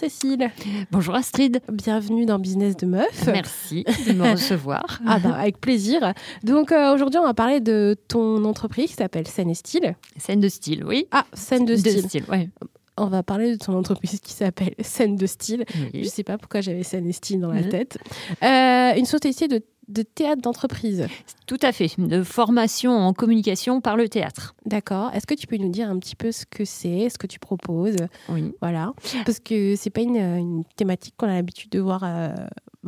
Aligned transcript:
Bonjour 0.00 0.10
Cécile. 0.10 0.50
Bonjour 0.92 1.14
Astrid. 1.16 1.60
Bienvenue 1.72 2.24
dans 2.24 2.38
Business 2.38 2.76
de 2.76 2.86
Meuf. 2.86 3.26
Merci 3.26 3.84
de 4.06 4.12
me 4.12 4.30
recevoir. 4.30 5.00
ah 5.06 5.18
bah, 5.18 5.34
avec 5.34 5.60
plaisir. 5.60 6.12
Donc 6.44 6.70
euh, 6.70 6.94
aujourd'hui, 6.94 7.18
on 7.18 7.24
va 7.24 7.34
parler 7.34 7.58
de 7.58 7.96
ton 8.06 8.44
entreprise 8.44 8.90
qui 8.90 8.94
s'appelle 8.94 9.26
Scène 9.26 9.50
et 9.50 9.54
Style. 9.54 9.96
Scène 10.16 10.38
de 10.38 10.48
style, 10.48 10.84
oui. 10.84 11.08
Ah, 11.10 11.24
Scène 11.32 11.64
de, 11.64 11.72
de 11.72 11.78
Style. 11.78 12.02
style, 12.04 12.24
ouais. 12.28 12.48
On 12.96 13.06
va 13.06 13.24
parler 13.24 13.56
de 13.56 13.64
ton 13.64 13.76
entreprise 13.76 14.20
qui 14.20 14.32
s'appelle 14.32 14.74
Scène 14.80 15.16
de 15.16 15.26
Style. 15.26 15.64
Oui. 15.92 16.04
Je 16.04 16.08
sais 16.08 16.22
pas 16.24 16.38
pourquoi 16.38 16.60
j'avais 16.60 16.84
Scène 16.84 17.08
et 17.08 17.12
Style 17.12 17.40
dans 17.40 17.52
la 17.52 17.62
Mhm. 17.62 17.68
tête. 17.68 17.98
Euh, 18.44 18.94
une 18.96 19.04
société 19.06 19.48
de, 19.48 19.62
de 19.88 20.02
théâtre 20.02 20.42
d'entreprise. 20.42 21.06
Tout 21.46 21.58
à 21.62 21.72
fait. 21.72 21.90
De 21.98 22.22
formation 22.22 22.92
en 22.92 23.12
communication 23.12 23.80
par 23.80 23.96
le 23.96 24.08
théâtre. 24.08 24.54
D'accord. 24.66 25.10
Est-ce 25.14 25.26
que 25.26 25.34
tu 25.34 25.46
peux 25.46 25.56
nous 25.56 25.70
dire 25.70 25.88
un 25.88 25.98
petit 25.98 26.16
peu 26.16 26.30
ce 26.30 26.44
que 26.46 26.64
c'est, 26.64 27.08
ce 27.08 27.18
que 27.18 27.26
tu 27.26 27.38
proposes? 27.38 27.96
Oui. 28.28 28.52
Voilà. 28.60 28.92
Parce 29.24 29.40
que 29.40 29.74
c'est 29.76 29.90
pas 29.90 30.02
une, 30.02 30.16
une 30.16 30.64
thématique 30.76 31.14
qu'on 31.16 31.28
a 31.28 31.34
l'habitude 31.34 31.70
de 31.70 31.80
voir 31.80 32.02
euh, 32.04 32.28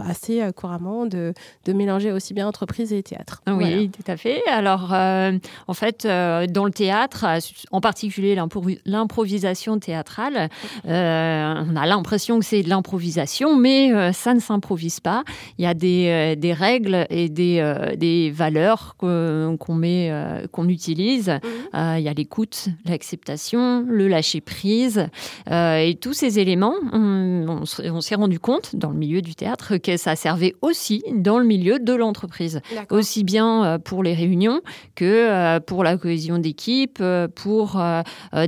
bah, 0.02 0.10
assez 0.10 0.42
euh, 0.42 0.52
couramment, 0.52 1.06
de, 1.06 1.32
de 1.64 1.72
mélanger 1.72 2.12
aussi 2.12 2.34
bien 2.34 2.46
entreprise 2.48 2.92
et 2.92 3.02
théâtre. 3.02 3.42
Oui, 3.46 3.54
Voilà. 3.54 3.76
tout 3.88 4.04
à 4.12 4.16
fait. 4.16 4.42
Alors, 4.50 4.92
euh, 4.92 5.32
en 5.68 5.74
fait, 5.74 6.04
euh, 6.04 6.46
dans 6.46 6.64
le 6.64 6.70
théâtre, 6.70 7.26
en 7.70 7.80
particulier 7.80 8.34
l'impro- 8.34 8.78
l'improvisation 8.84 9.78
théâtrale, 9.78 10.48
euh, 10.86 11.54
on 11.70 11.76
a 11.76 11.86
l'impression 11.86 12.38
que 12.38 12.44
c'est 12.44 12.62
de 12.62 12.68
l'improvisation, 12.68 13.56
mais 13.56 14.12
ça 14.12 14.34
ne 14.34 14.40
s'improvise 14.40 15.00
pas. 15.00 15.24
Il 15.58 15.64
y 15.64 15.66
a 15.66 15.74
des, 15.74 16.36
des 16.36 16.52
règles 16.52 17.06
et 17.10 17.28
des, 17.28 17.74
des 17.96 18.30
valeurs 18.30 18.96
qu'on 18.98 19.74
met, 19.74 20.12
qu'on 20.52 20.68
utilise. 20.68 21.30
Euh, 21.74 21.94
il 21.98 22.02
y 22.02 22.08
a 22.08 22.12
l'écoute, 22.14 22.68
l'acceptation, 22.84 23.84
le 23.88 24.08
lâcher 24.08 24.40
prise, 24.40 25.06
euh, 25.50 25.76
et 25.78 25.94
tous 25.94 26.12
ces 26.12 26.38
éléments. 26.38 26.74
On 26.92 27.64
s'est 28.00 28.14
rendu 28.14 28.38
compte 28.38 28.76
dans 28.76 28.90
le 28.90 28.96
milieu 28.98 29.22
du 29.22 29.34
théâtre 29.34 29.76
que 29.76 29.89
ça 29.96 30.16
servait 30.16 30.54
aussi 30.62 31.02
dans 31.12 31.38
le 31.38 31.44
milieu 31.44 31.78
de 31.78 31.92
l'entreprise 31.94 32.60
aussi 32.90 33.24
bien 33.24 33.64
euh, 33.64 33.78
pour 33.78 34.02
les 34.02 34.14
réunions 34.14 34.60
que 34.94 35.04
euh, 35.04 35.60
pour 35.60 35.84
la 35.84 35.96
cohésion 35.96 36.38
d'équipe, 36.38 36.98
euh, 37.00 37.28
pour 37.28 37.80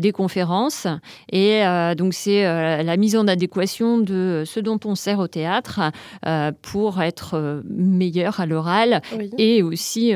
des 0.00 0.12
conférences. 0.12 0.86
Et 1.30 1.62
donc 1.96 2.14
c'est 2.14 2.42
la 2.42 2.96
mise 2.96 3.16
en 3.16 3.26
adéquation 3.26 3.98
de 3.98 4.42
ce 4.46 4.60
dont 4.60 4.78
on 4.84 4.94
sert 4.94 5.18
au 5.18 5.28
théâtre 5.28 5.80
pour 6.62 7.00
être 7.00 7.62
meilleur 7.68 8.40
à 8.40 8.46
l'oral 8.46 9.00
Oui. 9.16 9.30
et 9.38 9.62
aussi 9.62 10.12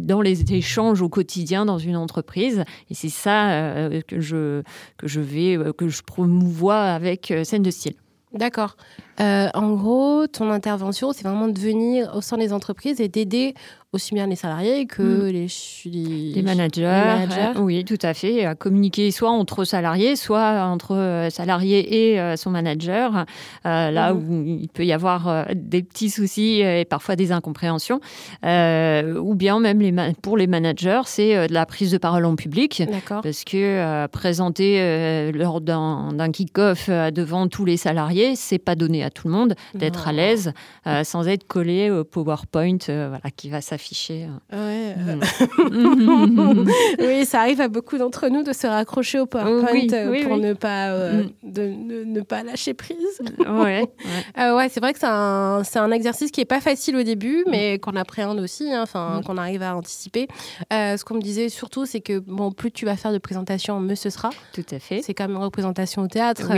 dans 0.00 0.20
les 0.20 0.52
échanges 0.52 1.02
au 1.02 1.08
quotidien 1.08 1.64
dans 1.66 1.78
une 1.78 1.96
entreprise. 1.96 2.64
Et 2.90 2.94
c'est 2.94 3.08
ça 3.08 3.88
que 4.06 4.20
je 4.20 4.62
que 4.96 5.06
je 5.06 5.20
vais 5.20 5.58
que 5.76 5.88
je 5.88 6.02
promouvois 6.02 6.80
avec 6.80 7.32
scène 7.44 7.62
de 7.62 7.70
style. 7.70 7.94
D'accord. 8.32 8.76
Euh, 9.20 9.48
en 9.54 9.72
gros, 9.74 10.26
ton 10.26 10.50
intervention, 10.50 11.12
c'est 11.12 11.24
vraiment 11.26 11.48
de 11.48 11.58
venir 11.58 12.10
au 12.14 12.20
sein 12.20 12.36
des 12.36 12.52
entreprises 12.52 13.00
et 13.00 13.08
d'aider 13.08 13.54
aussi 13.92 14.12
bien 14.14 14.26
les 14.26 14.36
salariés 14.36 14.84
que 14.84 15.02
Mm. 15.02 15.26
les, 15.28 15.48
ch- 15.48 15.86
les, 15.86 16.32
Les 16.34 16.42
managers, 16.42 16.82
les 16.82 17.26
managers. 17.26 17.52
euh, 17.58 17.60
oui, 17.62 17.82
tout 17.84 17.96
à 18.02 18.12
fait, 18.12 18.44
à 18.44 18.54
communiquer 18.54 19.10
soit 19.10 19.30
entre 19.30 19.64
salariés, 19.64 20.16
soit 20.16 20.64
entre 20.66 20.94
euh, 20.94 21.30
salariés 21.30 22.12
et 22.12 22.20
euh, 22.20 22.36
son 22.36 22.50
manager, 22.50 23.24
euh, 23.64 23.90
là 23.90 24.12
Mhm. 24.12 24.28
où 24.28 24.44
il 24.60 24.68
peut 24.68 24.84
y 24.84 24.92
avoir 24.92 25.46
des 25.54 25.82
petits 25.82 26.10
soucis 26.10 26.60
et 26.60 26.84
parfois 26.84 27.16
des 27.16 27.32
incompréhensions, 27.32 28.00
ou 28.44 29.34
bien 29.34 29.60
même 29.60 29.80
les 29.80 29.94
pour 30.20 30.36
les 30.36 30.46
managers, 30.46 31.02
c'est 31.06 31.48
de 31.48 31.54
la 31.54 31.64
prise 31.64 31.90
de 31.90 31.98
parole 31.98 32.24
en 32.26 32.36
public. 32.36 32.82
D'accord. 32.90 33.22
Parce 33.22 33.44
que 33.44 34.06
présenter 34.08 35.30
lors 35.32 35.60
d'un 35.62 36.30
kick-off 36.32 36.90
devant 36.90 37.48
tous 37.48 37.64
les 37.64 37.76
salariés, 37.78 38.36
c'est 38.36 38.58
pas 38.58 38.74
donné 38.74 39.02
à 39.04 39.05
tout 39.10 39.28
le 39.28 39.32
monde 39.34 39.54
d'être 39.74 40.08
à 40.08 40.12
l'aise 40.12 40.52
euh, 40.86 41.04
sans 41.04 41.26
être 41.28 41.46
collé 41.46 41.90
au 41.90 42.04
PowerPoint 42.04 42.76
euh, 42.88 43.06
voilà, 43.08 43.30
qui 43.36 43.48
va 43.50 43.60
s'afficher. 43.60 44.26
euh. 44.52 44.56
Ouais, 44.56 44.94
Mm. 44.96 46.66
oui, 47.00 47.24
ça 47.26 47.40
arrive 47.40 47.60
à 47.60 47.68
beaucoup 47.68 47.98
d'entre 47.98 48.28
nous 48.28 48.42
de 48.42 48.52
se 48.52 48.66
raccrocher 48.66 49.18
au 49.20 49.26
PowerPoint 49.26 49.72
Oui, 49.72 49.88
euh, 49.92 50.10
oui, 50.10 50.22
pour 50.24 50.32
oui. 50.34 50.40
ne 50.40 50.52
pas 50.52 50.90
Mm. 50.96 51.30
de, 51.44 51.62
ne- 51.62 52.04
ne 52.04 52.20
pas 52.20 52.42
lâcher 52.42 52.74
prise. 52.74 52.96
ouais, 53.40 53.88
ouais. 54.36 54.50
Ouais, 54.56 54.68
c'est 54.70 54.80
vrai 54.80 54.92
que 54.92 54.98
c'est 54.98 55.06
un, 55.06 55.62
un 55.74 55.90
exercice 55.90 56.30
qui 56.30 56.40
est 56.40 56.44
pas 56.46 56.60
facile 56.60 56.96
au 56.96 57.02
début, 57.02 57.44
Mm. 57.46 57.50
mais 57.50 57.78
qu'on 57.78 57.96
appréhende 57.96 58.40
aussi, 58.40 58.72
hein, 58.72 58.82
enfin 58.82 59.20
qu'on 59.24 59.36
arrive 59.36 59.62
à 59.62 59.76
anticiper. 59.76 60.28
Ce 60.70 61.02
qu'on 61.04 61.14
me 61.14 61.20
disait 61.20 61.48
surtout, 61.48 61.84
c'est 61.86 62.00
que 62.00 62.18
bon, 62.18 62.50
plus 62.52 62.70
tu 62.70 62.84
vas 62.86 62.96
faire 62.96 63.12
de 63.12 63.18
présentations, 63.18 63.78
mieux 63.80 63.94
ce 63.94 64.10
sera. 64.10 64.30
Tout 64.52 64.64
à 64.70 64.78
fait. 64.78 65.02
C'est 65.02 65.14
comme 65.14 65.32
une 65.32 65.36
représentation 65.42 66.02
au 66.02 66.08
théâtre. 66.08 66.48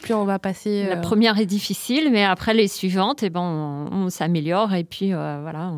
Plus 0.00 0.14
on 0.14 0.24
va 0.24 0.38
passer. 0.38 0.86
La 0.88 0.96
première 0.96 1.38
est 1.38 1.46
difficile, 1.46 1.93
mais 2.10 2.24
après 2.24 2.54
les 2.54 2.68
suivantes, 2.68 3.22
eh 3.22 3.30
ben, 3.30 3.40
on, 3.40 3.88
on 4.06 4.10
s'améliore. 4.10 4.74
Et 4.74 4.84
puis 4.84 5.12
euh, 5.12 5.38
voilà, 5.42 5.72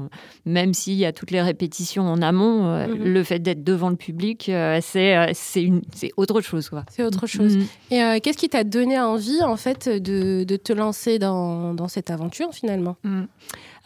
même 0.45 0.75
s'il 0.75 0.95
y 0.95 1.05
a 1.05 1.13
toutes 1.13 1.31
les 1.31 1.43
répétitions 1.43 2.05
en 2.05 2.23
amont, 2.23 2.67
euh, 2.67 2.87
Mhm. 2.87 3.05
le 3.05 3.23
fait 3.25 3.39
d'être 3.39 3.65
devant 3.65 3.91
le 3.91 3.97
public, 3.97 4.49
euh, 4.49 4.79
c'est 4.83 5.17
autre 6.17 6.41
chose. 6.41 6.71
C'est 6.91 7.03
autre 7.03 7.27
chose. 7.27 7.57
Mm. 7.57 7.95
Et 7.95 8.21
qu'est-ce 8.21 8.39
qui 8.39 8.49
t'a 8.49 8.65
donné 8.65 8.99
envie, 8.99 9.43
en 9.43 9.57
fait, 9.57 9.89
de, 9.89 10.45
de 10.45 10.57
te 10.57 10.73
lancer 10.73 11.19
dans, 11.19 11.75
dans 11.75 11.89
cette 11.89 12.11
aventure, 12.11 12.53
finalement? 12.53 12.97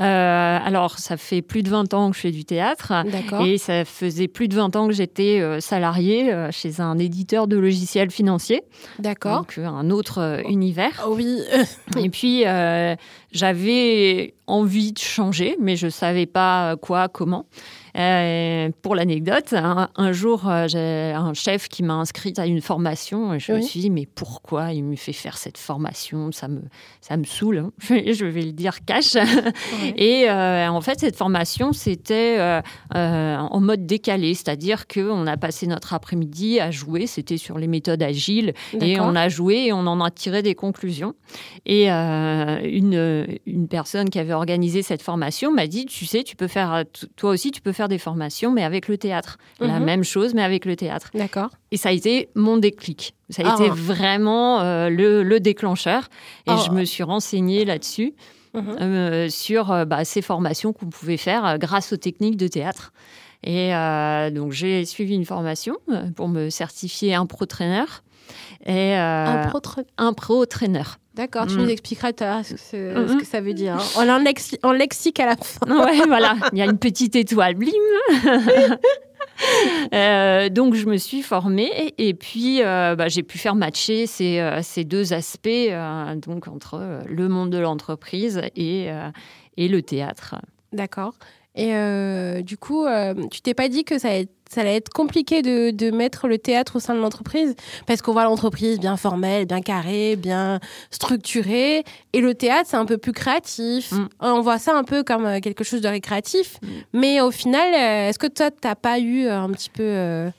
Euh, 0.01 0.59
alors, 0.65 0.99
ça 0.99 1.17
fait 1.17 1.43
plus 1.43 1.63
de 1.63 1.69
20 1.71 1.93
ans 1.95 2.11
que 2.11 2.17
je 2.17 2.23
fais 2.23 2.31
du 2.31 2.45
théâtre. 2.45 2.93
D'accord. 3.11 3.45
Et 3.45 3.59
ça 3.59 3.85
faisait 3.85 4.29
plus 4.29 4.49
de 4.49 4.55
20 4.57 4.75
ans 4.77 4.87
que 4.87 4.95
j'étais 4.95 5.41
euh, 5.41 5.61
salariée 5.61 6.33
euh, 6.33 6.51
chez 6.51 6.81
un 6.81 6.99
éditeur 6.99 7.47
de 7.47 7.57
logiciels 7.59 8.11
financiers, 8.11 8.63
D'accord. 8.99 9.39
donc 9.41 9.59
un 9.59 9.91
autre 9.91 10.19
euh, 10.19 10.43
univers. 10.49 11.05
Oh 11.07 11.15
oui. 11.15 11.41
Et 11.99 12.09
puis, 12.09 12.47
euh, 12.47 12.97
j'avais 13.33 14.35
envie 14.47 14.93
de 14.93 14.99
changer, 14.99 15.57
mais 15.61 15.77
je 15.77 15.89
savais 15.89 16.27
pas 16.27 16.77
quoi, 16.77 17.09
comment. 17.09 17.47
Euh, 17.97 18.71
pour 18.83 18.95
l'anecdote, 18.95 19.53
un, 19.53 19.89
un 19.97 20.13
jour, 20.13 20.49
euh, 20.49 20.69
j'ai 20.69 21.13
un 21.15 21.35
chef 21.35 21.69
qui 21.69 21.83
m'a 21.83 21.95
inscrite 21.95 22.39
à 22.39 22.47
une 22.47 22.61
formation 22.61 23.35
et 23.35 23.41
je 23.41 23.53
me 23.53 23.61
suis 23.61 23.81
dit, 23.81 23.91
mais 23.91 24.07
pourquoi 24.07 24.73
il 24.73 24.85
me 24.85 24.97
fait 24.97 25.13
faire 25.13 25.37
cette 25.37 25.59
formation? 25.59 26.31
Ça 26.33 26.49
me, 26.49 26.63
ça 27.01 27.17
me 27.17 27.25
saoule, 27.25 27.59
hein. 27.59 27.73
je 27.89 28.25
vais 28.25 28.43
le 28.43 28.53
dire 28.53 28.85
cash. 28.85 29.17
Et 29.97 30.29
euh, 30.29 30.69
en 30.69 30.81
fait, 30.81 31.01
cette 31.01 31.17
formation, 31.17 31.73
c'était 31.73 32.37
euh, 32.39 32.61
euh, 32.95 33.37
en 33.37 33.61
mode 33.61 33.87
décalé, 33.87 34.35
c'est-à-dire 34.35 34.87
qu'on 34.87 35.27
a 35.27 35.37
passé 35.37 35.67
notre 35.67 35.95
après-midi 35.95 36.61
à 36.61 36.71
jouer, 36.71 37.07
c'était 37.07 37.37
sur 37.37 37.59
les 37.59 37.67
méthodes 37.67 38.03
agiles, 38.03 38.55
et 38.81 39.01
on 39.01 39.17
a 39.17 39.29
joué 39.29 39.67
et 39.67 39.73
on 39.73 39.87
en 39.87 40.01
a 40.01 40.11
tiré 40.11 40.43
des 40.43 40.55
conclusions. 40.55 41.15
Et 41.67 41.89
une, 41.91 43.20
une 43.47 43.69
personne 43.69 44.11
qui 44.11 44.19
avait 44.19 44.33
organisé 44.33 44.83
cette 44.83 45.03
formation 45.03 45.53
m'a 45.53 45.67
dit, 45.67 45.87
tu 45.87 46.07
sais, 46.07 46.23
tu 46.23 46.37
peux 46.37 46.49
faire, 46.49 46.85
toi 47.17 47.31
aussi, 47.31 47.51
tu 47.51 47.61
peux 47.61 47.73
faire 47.73 47.89
des 47.89 47.99
formations, 47.99 48.53
mais 48.53 48.63
avec 48.65 48.89
le 48.89 48.99
théâtre. 48.99 49.39
La 49.61 49.79
Mhm. 49.79 49.85
même 49.85 50.05
chose, 50.05 50.35
mais 50.35 50.43
avec 50.43 50.65
le 50.65 50.77
théâtre. 50.77 51.11
D'accord. 51.15 51.51
Et 51.71 51.77
ça 51.77 51.91
a 51.91 51.93
été 51.93 52.29
mon 52.35 52.57
déclic. 52.57 53.15
Ça 53.31 53.43
a 53.43 53.51
Ah. 53.51 53.55
été 53.59 53.69
vraiment 53.71 54.61
euh, 54.61 54.89
le, 54.91 55.23
le 55.23 55.41
déclencheur. 55.41 56.05
Et 56.47 56.51
Ah. 56.53 56.63
je 56.67 56.71
me 56.73 56.85
suis 56.85 57.03
renseignée 57.03 57.65
là-dessus, 57.65 58.15
Mhm. 58.55 58.77
euh, 58.81 59.29
sur 59.29 59.71
euh, 59.71 59.85
bah, 59.85 60.05
ces 60.05 60.23
formations 60.23 60.73
qu'on 60.73 60.87
pouvait 60.87 61.17
faire 61.17 61.45
euh, 61.47 61.57
grâce 61.57 61.93
aux 61.93 61.97
techniques 61.97 62.37
de 62.37 62.49
théâtre. 62.49 62.93
Et 63.45 63.75
euh, 63.75 64.31
donc, 64.31 64.53
j'ai 64.53 64.85
suivi 64.85 65.15
une 65.15 65.25
formation 65.25 65.77
euh, 65.91 66.11
pour 66.11 66.29
me 66.29 66.51
certifier 66.51 67.15
un 67.15 67.25
pro-trainer. 67.27 67.85
Et, 68.67 68.97
euh, 68.99 69.45
un 69.97 70.13
pro-trainer. 70.13 70.83
D'accord, 71.15 71.47
tu 71.47 71.55
Mm. 71.55 71.63
nous 71.63 71.69
expliqueras 71.69 72.13
ce, 72.45 72.55
Mhm. 72.77 73.09
ce 73.09 73.17
que 73.17 73.27
ça 73.27 73.41
veut 73.41 73.53
dire. 73.55 73.75
hein. 73.75 73.79
Lexi- 74.23 74.59
en 74.63 74.73
lexique 74.73 75.19
à 75.21 75.27
la 75.27 75.37
fin. 75.37 75.67
Ouais, 76.01 76.07
voilà, 76.07 76.37
il 76.53 76.59
y 76.59 76.63
a 76.63 76.67
une 76.67 76.79
petite 76.79 77.17
étoile, 77.17 77.55
blim. 77.57 77.73
Euh, 79.95 80.51
donc 80.51 80.75
je 80.75 80.85
me 80.87 80.99
suis 80.99 81.23
formée 81.23 81.95
et, 81.97 82.13
puis 82.13 82.63
euh, 82.63 82.95
bah, 82.95 83.09
j'ai 83.09 83.23
pu 83.23 83.39
faire 83.39 83.55
matcher 83.55 84.07
ces, 84.07 84.39
euh, 84.39 84.61
ces 84.63 84.85
deux 84.85 85.15
aspects 85.15 85.49
euh, 85.49 86.15
donc 86.17 86.47
entre 86.47 87.01
le 87.09 87.29
monde 87.29 87.49
de 87.51 87.57
l'entreprise 87.59 88.43
et, 88.55 88.89
et 89.57 89.69
le 89.69 89.83
théâtre. 89.83 90.35
D'accord. 90.75 91.15
Et 91.57 91.75
euh, 91.75 92.43
du 92.43 92.57
coup, 92.57 92.87
euh, 92.87 93.15
tu 93.31 93.41
t'es 93.41 93.55
pas 93.55 93.69
dit 93.69 93.85
que 93.85 93.99
ça 93.99 94.09
allait 94.09 94.21
être, 94.23 94.33
ça 94.49 94.61
allait 94.61 94.77
être 94.77 94.89
compliqué 94.91 95.43
de, 95.43 95.71
de 95.71 95.91
mettre 95.91 96.29
le 96.29 96.39
théâtre 96.39 96.77
au 96.77 96.81
sein 96.81 96.95
de 96.95 97.01
l'entreprise? 97.01 97.55
Parce 97.87 98.03
qu'on 98.03 98.13
voit 98.13 98.25
l'entreprise 98.25 98.79
bien 98.79 98.97
formelle, 98.97 99.47
bien 99.47 99.61
carrée, 99.61 100.17
bien 100.17 100.61
structurée. 100.91 101.85
Et 102.13 102.21
le 102.21 102.35
théâtre, 102.35 102.69
c'est 102.71 102.77
un 102.77 102.87
peu 102.87 102.99
plus 102.99 103.13
créatif. 103.13 103.93
Mm. 103.93 104.09
On 104.21 104.41
voit 104.41 104.59
ça 104.59 104.77
un 104.77 104.85
peu 104.85 105.03
comme 105.03 105.27
euh, 105.27 105.41
quelque 105.41 105.65
chose 105.65 105.81
de 105.81 105.89
récréatif. 105.89 106.59
Mm. 106.63 106.69
Mais 106.93 107.21
au 107.21 107.31
final, 107.31 107.75
euh, 107.75 108.09
est-ce 108.09 108.19
que 108.19 108.29
toi, 108.29 108.51
t'as 108.51 108.77
pas 108.77 108.99
eu 108.99 109.27
euh, 109.27 109.41
un 109.41 109.51
petit 109.51 109.71
peu... 109.71 110.31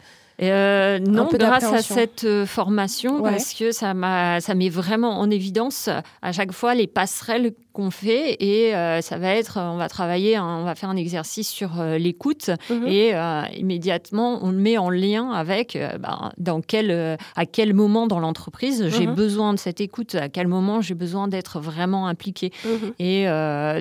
euh, 0.50 1.00
non, 1.00 1.28
grâce 1.32 1.64
à 1.66 1.82
cette 1.82 2.24
euh, 2.24 2.46
formation, 2.46 3.22
Ouais. 3.22 3.32
parce 3.32 3.54
que 3.54 3.72
ça 3.72 3.94
m'a, 3.94 4.40
ça 4.42 4.56
met 4.56 4.70
vraiment 4.70 5.20
en 5.20 5.30
évidence 5.30 5.90
à 6.22 6.32
chaque 6.32 6.52
fois 6.52 6.74
les 6.76 6.88
passerelles 6.88 7.54
qu'on 7.74 7.90
fait 7.92 8.36
et 8.44 8.76
euh, 8.76 9.00
ça 9.02 9.18
va 9.18 9.30
être, 9.36 9.58
on 9.62 9.78
va 9.78 9.88
travailler, 9.88 10.38
on 10.40 10.64
va 10.66 10.76
faire 10.76 10.90
un 10.90 10.98
exercice 10.98 11.50
sur 11.50 11.80
euh, 11.80 11.98
l'écoute 11.98 12.50
Mhm. 12.70 12.88
et 12.88 13.16
euh, 13.16 13.44
immédiatement 13.56 14.40
on 14.42 14.52
le 14.52 14.58
met 14.58 14.78
en 14.78 14.90
lien 14.90 15.32
avec 15.32 15.78
ben, 16.00 16.32
dans 16.38 16.62
quel, 16.62 17.18
à 17.36 17.46
quel 17.46 17.74
moment 17.74 18.08
dans 18.08 18.20
l'entreprise 18.20 18.88
j'ai 18.90 19.08
Mhm. 19.08 19.16
besoin 19.16 19.54
de 19.54 19.60
cette 19.60 19.80
écoute, 19.80 20.16
à 20.16 20.28
quel 20.28 20.48
moment 20.48 20.82
j'ai 20.82 20.96
besoin 20.96 21.28
d'être 21.28 21.60
vraiment 21.60 22.08
impliqué. 22.08 22.52
Mhm. 22.66 22.94
Et 23.00 23.26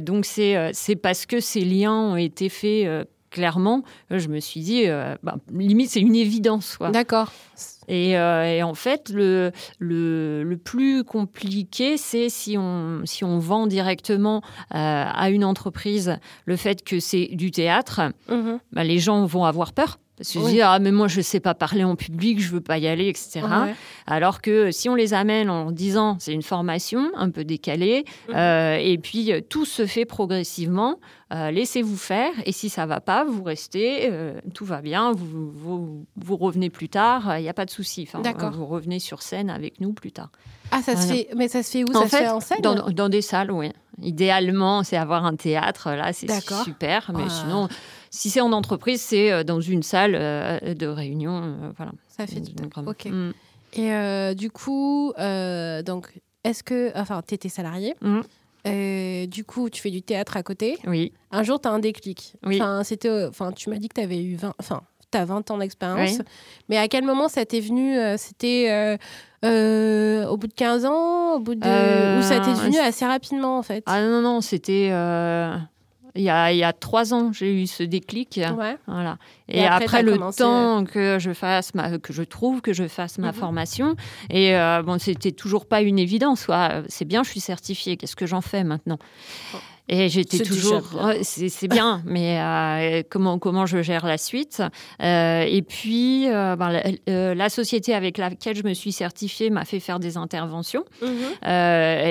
donc, 0.03 0.25
c'est 0.25 0.71
c'est 0.73 0.97
parce 0.97 1.27
que 1.27 1.41
ces 1.41 1.61
liens 1.65 1.93
ont 2.13 2.17
été 2.17 2.49
faits 2.49 2.87
clairement, 3.31 3.85
euh, 4.11 4.19
je 4.19 4.29
me 4.29 4.41
suis 4.41 4.61
dit, 4.61 4.87
euh, 4.89 5.15
bah, 5.23 5.37
limite, 5.53 5.91
c'est 5.91 6.01
une 6.01 6.17
évidence. 6.17 6.77
D'accord. 6.93 7.31
Et, 7.89 8.17
euh, 8.19 8.45
et 8.45 8.63
en 8.65 8.75
fait, 8.75 9.09
le, 9.09 9.53
le, 9.79 10.43
le 10.43 10.57
plus 10.57 11.05
compliqué, 11.05 11.97
c'est 11.97 12.29
si 12.29 12.57
on, 12.59 13.03
si 13.05 13.23
on 13.25 13.39
vend 13.39 13.67
directement 13.69 14.43
euh, 14.75 15.05
à 15.13 15.31
une 15.31 15.45
entreprise 15.45 16.19
le 16.45 16.57
fait 16.57 16.83
que 16.85 16.99
c'est 17.01 17.29
du 17.33 17.51
théâtre, 17.53 18.01
Mhm. 18.29 18.59
bah, 18.73 18.83
les 18.85 18.99
gens 18.99 19.25
vont 19.27 19.45
avoir 19.45 19.73
peur. 19.73 19.99
Parce 20.21 20.29
se 20.33 20.39
Oui. 20.39 20.53
disent, 20.53 20.63
ah, 20.65 20.79
mais 20.79 20.93
moi, 20.93 21.09
je 21.09 21.17
ne 21.19 21.23
sais 21.23 21.41
pas 21.41 21.55
parler 21.55 21.83
en 21.83 21.97
public, 21.97 22.41
je 22.43 22.49
ne 22.49 22.53
veux 22.53 22.61
pas 22.61 22.77
y 22.77 22.87
aller, 22.87 23.09
etc. 23.09 23.41
Ouais. 23.43 23.75
Alors 24.07 24.43
que 24.43 24.71
si 24.71 24.91
on 24.91 24.95
les 24.95 25.15
amène 25.15 25.49
en 25.49 25.71
disant 25.73 26.17
c'est 26.21 26.35
une 26.35 26.43
formation 26.43 27.11
un 27.17 27.31
peu 27.31 27.43
décalée, 27.43 28.05
Mhm. 28.29 28.35
euh, 28.37 28.77
et 28.79 28.99
puis 28.99 29.33
euh, 29.33 29.41
tout 29.41 29.65
se 29.65 29.87
fait 29.87 30.05
progressivement, 30.05 30.99
euh, 31.33 31.51
laissez-vous 31.51 31.97
faire, 31.97 32.33
et 32.45 32.53
si 32.53 32.69
ça 32.69 32.85
va 32.85 33.01
pas, 33.01 33.25
vous 33.25 33.43
restez, 33.43 34.11
euh, 34.11 34.39
tout 34.53 34.67
va 34.67 34.83
bien, 34.83 35.13
vous, 35.13 35.51
vous, 35.51 36.05
vous 36.17 36.37
revenez 36.37 36.69
plus 36.69 36.91
tard, 36.91 37.39
il 37.39 37.43
n'y 37.43 37.49
a 37.49 37.55
pas 37.55 37.65
de 37.65 37.71
souci. 37.71 38.07
Enfin, 38.07 38.21
D'accord. 38.21 38.51
Vous 38.51 38.67
revenez 38.67 38.99
sur 38.99 39.23
scène 39.23 39.49
avec 39.49 39.81
nous 39.81 39.95
plus 39.95 40.13
tard. 40.13 40.29
Ah, 40.71 40.83
ça 40.83 40.97
se 40.97 41.07
fait. 41.11 41.29
Mais 41.35 41.49
ça 41.49 41.63
se 41.63 41.71
fait 41.71 41.83
où? 41.85 41.97
En 41.97 42.03
Ça 42.03 42.09
se 42.09 42.17
fait, 42.17 42.29
en 42.29 42.41
scène? 42.41 42.61
Dans, 42.61 42.91
dans 42.91 43.09
des 43.09 43.23
salles, 43.23 43.51
oui. 43.51 43.71
Idéalement, 44.03 44.83
c'est 44.83 44.97
avoir 44.97 45.25
un 45.25 45.37
théâtre, 45.37 45.91
là, 45.93 46.13
c'est 46.13 46.29
super, 46.65 47.11
mais 47.15 47.25
Ah. 47.27 47.31
sinon, 47.31 47.69
si 48.11 48.31
c'est 48.31 48.41
en 48.41 48.53
entreprise, 48.53 49.01
c'est 49.01 49.33
euh, 49.33 49.45
dans 49.45 49.61
une 49.61 49.83
salle 49.83 50.15
euh, 50.15 50.75
de 50.75 50.87
réunion, 50.87 51.43
euh, 51.43 51.73
voilà. 51.77 51.93
Ça 52.09 52.27
fait 52.27 52.41
du 52.41 52.53
vraiment. 52.69 52.91
Ok. 52.91 53.07
Mm. 53.07 53.31
Et 53.75 53.93
euh, 53.93 54.35
du 54.35 54.51
coup, 54.51 55.13
euh, 55.19 55.83
donc, 55.83 56.13
est-ce 56.45 56.63
que. 56.63 56.93
Enfin, 56.97 57.23
tu 57.27 57.35
étais 57.35 57.49
salarié. 57.49 57.95
Euh, 58.67 59.27
du 59.27 59.45
coup, 59.45 59.71
tu 59.71 59.81
fais 59.81 59.91
du 59.91 60.03
théâtre 60.03 60.37
à 60.37 60.43
côté. 60.43 60.77
Oui. 60.87 61.13
Un 61.31 61.43
jour, 61.43 61.61
tu 61.61 61.69
as 61.69 61.71
un 61.71 61.79
déclic. 61.79 62.35
Oui. 62.45 62.61
Enfin, 62.61 62.83
c'était, 62.85 63.27
enfin, 63.27 63.53
tu 63.53 63.71
m'as 63.71 63.77
dit 63.77 63.89
que 63.89 63.95
tu 63.95 64.03
avais 64.03 64.23
eu 64.23 64.35
20. 64.35 64.55
Enfin, 64.59 64.83
tu 65.11 65.17
as 65.17 65.25
20 65.25 65.51
ans 65.51 65.59
d'expérience. 65.59 66.19
Oui. 66.19 66.25
Mais 66.69 66.77
à 66.77 66.89
quel 66.89 67.05
moment 67.05 67.29
ça 67.29 67.47
t'est 67.47 67.61
venu 67.61 67.97
C'était 68.19 68.99
euh, 69.45 70.27
au 70.27 70.37
bout 70.37 70.49
de 70.49 70.53
15 70.53 70.85
ans 70.85 71.35
au 71.37 71.39
bout 71.39 71.55
de... 71.55 71.63
Euh, 71.65 72.19
Ou 72.19 72.23
ça 72.23 72.41
t'est 72.41 72.53
venu 72.53 72.79
assez 72.79 73.07
rapidement, 73.07 73.59
en 73.59 73.63
fait? 73.63 73.83
Ah 73.87 74.03
non, 74.03 74.21
non, 74.21 74.41
c'était 74.41 74.91
euh, 74.93 75.57
il 76.15 76.23
y, 76.23 76.31
a, 76.31 76.53
il 76.53 76.59
y 76.59 76.65
a 76.65 76.73
trois 76.73 77.15
ans, 77.15 77.33
j'ai 77.33 77.63
eu 77.63 77.67
ce 77.67 77.83
déclic. 77.83 78.41
Ouais. 78.57 78.77
Voilà. 78.87 79.19
Et 79.49 79.61
Et, 79.61 79.67
après, 79.67 80.03
le 80.03 80.13
commencé, 80.13 80.43
euh, 80.43 80.47
temps 80.47 80.85
que 80.85 81.19
je 81.19 81.33
fasse 81.33 81.75
ma, 81.75 81.99
que 81.99 82.13
je 82.13 82.23
trouve 82.23 82.61
que 82.61 82.73
je 82.73 82.89
fasse 82.89 83.19
ma 83.19 83.29
Mhm. 83.29 83.35
formation, 83.35 83.97
et 84.31 84.57
euh, 84.57 84.83
bon, 84.83 84.99
c'était 84.99 85.33
toujours 85.33 85.67
pas 85.67 85.83
une 85.83 85.99
évidence. 85.99 86.47
C'est 86.89 87.05
bien, 87.05 87.23
je 87.23 87.31
suis 87.31 87.41
certifiée. 87.41 87.97
Qu'est-ce 87.97 88.17
que 88.17 88.27
j'en 88.27 88.41
fais 88.41 88.65
maintenant? 88.65 88.99
Oh. 89.55 89.59
Et 89.93 90.09
j'étais 90.09 90.39
toujours, 90.39 90.83
c'est 91.23 91.67
bien, 91.69 92.01
mais 92.07 92.39
euh, 92.41 93.03
comment 93.11 93.41
comment 93.41 93.67
je 93.67 93.83
gère 93.83 94.07
la 94.07 94.19
suite 94.19 94.63
Euh, 95.03 95.43
Et 95.49 95.63
puis, 95.63 96.29
euh, 96.29 96.55
ben, 96.55 96.71
la, 96.71 97.35
la 97.35 97.49
société 97.49 97.93
avec 97.93 98.17
laquelle 98.17 98.57
je 98.57 98.63
me 98.63 98.73
suis 98.73 98.93
certifiée 98.93 99.51
m'a 99.51 99.65
fait 99.65 99.81
faire 99.81 99.99
des 99.99 100.17
interventions. 100.17 100.85
Mhm. 101.03 101.09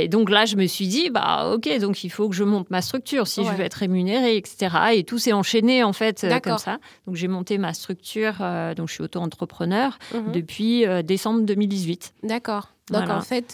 Et 0.02 0.08
donc 0.10 0.30
là, 0.30 0.46
je 0.46 0.58
me 0.58 0.66
suis 0.68 0.88
dit, 0.88 1.10
bah 1.10 1.52
ok, 1.56 1.80
donc 1.80 2.04
il 2.04 2.10
faut 2.10 2.28
que 2.28 2.36
je 2.36 2.44
monte 2.44 2.70
ma 2.70 2.82
structure 2.82 3.28
si 3.28 3.40
Ouais. 3.40 3.46
je 3.50 3.52
veux 3.58 3.64
être 3.64 3.76
rémunérée, 3.76 4.36
etc. 4.36 4.76
Et 4.96 5.04
tout 5.06 5.18
s'est 5.18 5.32
enchaîné 5.34 5.82
en 5.84 5.94
fait 5.94 6.28
comme 6.44 6.58
ça. 6.58 6.80
Donc 7.08 7.16
j'ai 7.16 7.30
monté 7.30 7.58
ma 7.58 7.74
structure, 7.74 8.34
donc 8.76 8.90
je 8.90 8.94
suis 8.94 9.04
auto-entrepreneur 9.04 9.98
Mhm. 10.14 10.32
depuis 10.34 10.84
décembre 11.06 11.42
2018. 11.44 12.14
D'accord. 12.24 12.68
Donc 12.92 13.02
Voilà. 13.04 13.18
en 13.18 13.22
fait, 13.22 13.48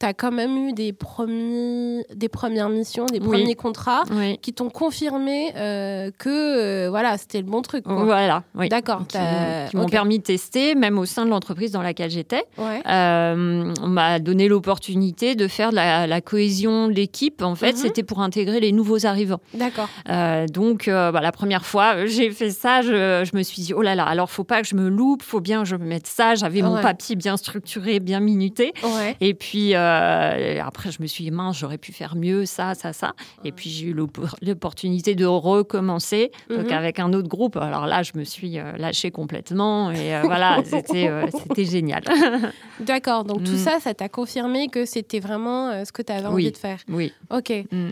tu 0.00 0.06
as 0.06 0.12
quand 0.12 0.32
même 0.32 0.56
eu 0.68 0.72
des, 0.72 0.92
premiers, 0.92 2.04
des 2.14 2.28
premières 2.28 2.68
missions, 2.68 3.06
des 3.06 3.20
Oui. 3.20 3.26
premiers 3.38 3.54
contrats 3.54 4.02
Oui. 4.12 4.38
qui 4.42 4.52
t'ont 4.52 4.68
confirmé 4.70 5.52
euh, 5.56 6.10
que 6.18 6.28
euh, 6.28 6.90
voilà, 6.90 7.16
c'était 7.16 7.38
le 7.38 7.44
bon 7.46 7.62
truc. 7.62 7.84
quoi. 7.84 8.04
Voilà, 8.04 8.42
oui. 8.54 8.68
D'accord. 8.68 9.02
Qui, 9.06 9.76
m'ont 9.76 9.86
permis 9.86 10.18
de 10.18 10.24
tester, 10.24 10.74
même 10.74 10.98
au 10.98 11.04
sein 11.06 11.24
de 11.24 11.30
l'entreprise 11.30 11.70
dans 11.72 11.82
laquelle 11.82 12.10
j'étais. 12.10 12.42
Ouais. 12.58 12.82
Euh, 12.88 13.72
on 13.82 13.88
m'a 13.88 14.18
donné 14.18 14.48
l'opportunité 14.48 15.34
de 15.36 15.48
faire 15.48 15.70
de 15.70 15.76
la, 15.76 16.06
la 16.06 16.20
cohésion 16.20 16.88
de 16.88 16.92
l'équipe. 16.92 17.42
En 17.42 17.54
fait, 17.54 17.72
Mhm. 17.72 17.78
c'était 17.78 18.02
pour 18.02 18.20
intégrer 18.20 18.60
les 18.60 18.72
nouveaux 18.72 19.06
arrivants. 19.06 19.40
D'accord. 19.54 19.88
Euh, 20.10 20.46
donc, 20.46 20.88
euh, 20.88 21.12
bah, 21.12 21.20
la 21.20 21.32
première 21.32 21.64
fois, 21.64 21.94
euh, 21.96 22.06
j'ai 22.06 22.30
fait 22.30 22.50
ça, 22.50 22.82
je, 22.82 23.24
je 23.30 23.36
me 23.36 23.42
suis 23.42 23.62
dit, 23.62 23.72
oh 23.74 23.82
là 23.82 23.94
là, 23.94 24.04
alors 24.04 24.30
faut 24.30 24.44
pas 24.44 24.60
que 24.60 24.68
je 24.68 24.74
me 24.74 24.88
loupe, 24.88 25.22
faut 25.22 25.40
bien 25.40 25.62
que 25.62 25.68
je 25.68 25.76
me 25.76 25.84
mette 25.84 26.06
ça. 26.06 26.34
J'avais 26.34 26.62
mon 26.62 26.74
Ouais. 26.74 26.82
papier 26.82 27.14
bien 27.16 27.36
structuré, 27.36 28.00
bien 28.00 28.20
minuté. 28.34 28.72
Ouais. 28.82 29.16
Et 29.20 29.34
puis, 29.34 29.74
euh, 29.74 30.62
après, 30.62 30.90
je 30.90 31.00
me 31.02 31.06
suis 31.06 31.24
dit, 31.24 31.30
mince, 31.30 31.58
j'aurais 31.58 31.78
pu 31.78 31.92
faire 31.92 32.16
mieux, 32.16 32.46
ça, 32.46 32.74
ça, 32.74 32.92
ça. 32.92 33.12
Et 33.44 33.52
puis, 33.52 33.70
j'ai 33.70 33.86
eu 33.86 33.92
l'opp- 33.92 34.18
l'opportunité 34.42 35.14
de 35.14 35.24
recommencer, 35.26 36.30
donc 36.50 36.66
Mhm. 36.66 36.72
avec 36.72 36.98
un 36.98 37.12
autre 37.12 37.28
groupe. 37.28 37.56
Alors 37.56 37.86
là, 37.86 38.02
je 38.02 38.12
me 38.16 38.24
suis 38.24 38.58
euh, 38.58 38.72
lâchée 38.76 39.10
complètement. 39.10 39.90
Et 39.90 40.14
euh, 40.14 40.22
voilà, 40.24 40.58
c'était 40.64 41.08
euh, 41.08 41.26
génial. 41.56 42.02
D'accord. 42.80 43.24
Donc 43.24 43.44
tout 43.44 43.52
Mm. 43.52 43.58
ça, 43.58 43.80
ça 43.80 43.94
t'a 43.94 44.08
confirmé 44.08 44.68
que 44.68 44.84
c'était 44.84 45.20
vraiment 45.20 45.84
ce 45.84 45.92
que 45.92 46.02
tu 46.02 46.12
avais 46.12 46.26
Oui. 46.26 46.32
envie 46.44 46.52
de 46.52 46.56
faire. 46.58 46.78
oui. 46.88 47.12
Ok. 47.30 47.50
Mm. 47.70 47.90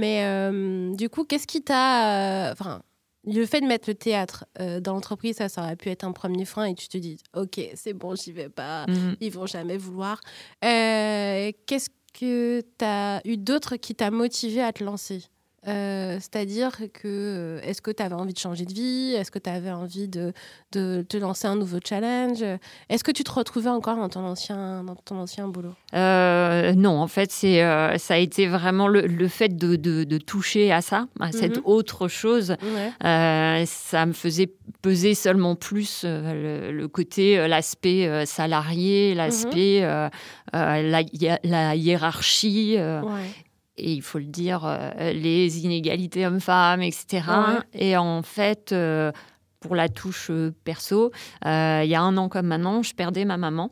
Mais 0.00 0.50
du 0.96 1.08
coup, 1.08 1.24
qu'est-ce 1.24 1.46
qui 1.46 1.62
t'a. 1.62 2.50
Enfin, 2.52 2.82
le 3.24 3.46
fait 3.46 3.60
de 3.60 3.66
mettre 3.66 3.88
le 3.88 3.94
théâtre 3.94 4.44
euh, 4.60 4.80
dans 4.80 4.94
l'entreprise, 4.94 5.36
ça, 5.36 5.48
ça 5.48 5.62
aurait 5.62 5.76
pu 5.76 5.88
être 5.90 6.04
un 6.04 6.12
premier 6.12 6.44
frein 6.44 6.64
et 6.64 6.74
tu 6.74 6.88
te 6.88 6.98
dis, 6.98 7.18
ok, 7.34 7.60
c'est 7.74 7.92
bon, 7.94 8.14
j'y 8.16 8.32
vais 8.32 8.48
pas, 8.48 8.86
Mhm. 8.88 9.16
ils 9.20 9.30
vont 9.30 9.46
jamais 9.46 9.76
vouloir. 9.76 10.20
Euh, 10.64 11.52
qu'est-ce 11.66 11.88
que 12.18 12.60
tu 12.78 12.84
as 12.84 13.20
eu 13.24 13.36
d'autre 13.36 13.76
qui 13.76 13.94
t'a 13.94 14.10
motivé 14.10 14.60
à 14.62 14.72
te 14.72 14.82
lancer? 14.84 15.22
Euh, 15.68 16.16
C'est-à-dire 16.20 16.72
que 16.92 17.06
euh, 17.06 17.60
est-ce 17.62 17.80
que 17.80 17.90
tu 17.92 18.02
avais 18.02 18.14
envie 18.14 18.32
de 18.32 18.38
changer 18.38 18.64
de 18.64 18.72
vie? 18.72 19.14
Est-ce 19.16 19.30
que 19.30 19.38
tu 19.38 19.48
avais 19.48 19.70
envie 19.70 20.08
de, 20.08 20.32
de 20.72 21.04
te 21.08 21.16
lancer 21.16 21.46
un 21.46 21.54
nouveau 21.56 21.78
challenge? 21.86 22.42
Est-ce 22.88 23.04
que 23.04 23.12
tu 23.12 23.22
te 23.22 23.30
retrouvais 23.30 23.70
encore 23.70 23.96
dans 23.96 24.08
ton 24.08 24.24
ancien, 24.24 24.82
dans 24.82 24.96
ton 24.96 25.16
ancien 25.20 25.46
boulot? 25.48 25.74
Euh, 25.94 26.72
non, 26.74 27.00
en 27.00 27.06
fait, 27.06 27.30
c'est 27.30 27.62
euh, 27.62 27.96
ça 27.98 28.14
a 28.14 28.16
été 28.18 28.48
vraiment 28.48 28.88
le, 28.88 29.02
le 29.02 29.28
fait 29.28 29.56
de, 29.56 29.76
de- 29.76 30.04
de 30.04 30.18
toucher 30.18 30.72
à 30.72 30.80
ça, 30.82 31.06
à 31.20 31.30
cette 31.32 31.58
Mhm. 31.58 31.62
autre 31.64 32.08
chose. 32.08 32.56
Ouais. 32.62 33.64
Ça 33.66 34.04
me 34.06 34.12
faisait 34.12 34.50
peser 34.82 35.14
seulement 35.14 35.54
plus 35.54 36.04
le, 36.04 36.72
le 36.72 36.88
côté, 36.88 37.36
l'aspect 37.46 38.26
salarié, 38.26 39.14
l'aspect, 39.14 39.84
euh, 39.84 40.08
euh, 40.56 40.82
la, 40.82 41.00
hi- 41.02 41.38
la 41.44 41.76
hiérarchie, 41.76 42.76
Ouais. 42.78 43.28
Et 43.76 43.92
il 43.92 44.02
faut 44.02 44.18
le 44.18 44.26
dire, 44.26 44.64
euh, 44.64 45.12
les 45.12 45.64
inégalités 45.64 46.26
hommes-femmes, 46.26 46.82
etc. 46.82 47.22
Ouais. 47.28 47.60
Et 47.72 47.96
en 47.96 48.22
fait, 48.22 48.72
euh, 48.72 49.12
pour 49.60 49.74
la 49.74 49.88
touche 49.88 50.28
euh, 50.30 50.52
perso, 50.64 51.10
il 51.44 51.48
y 51.86 51.94
a 51.94 52.00
un 52.02 52.16
an 52.16 52.28
comme 52.28 52.46
maintenant, 52.46 52.82
je 52.82 52.94
perdais 52.94 53.24
ma 53.24 53.36
maman. 53.36 53.70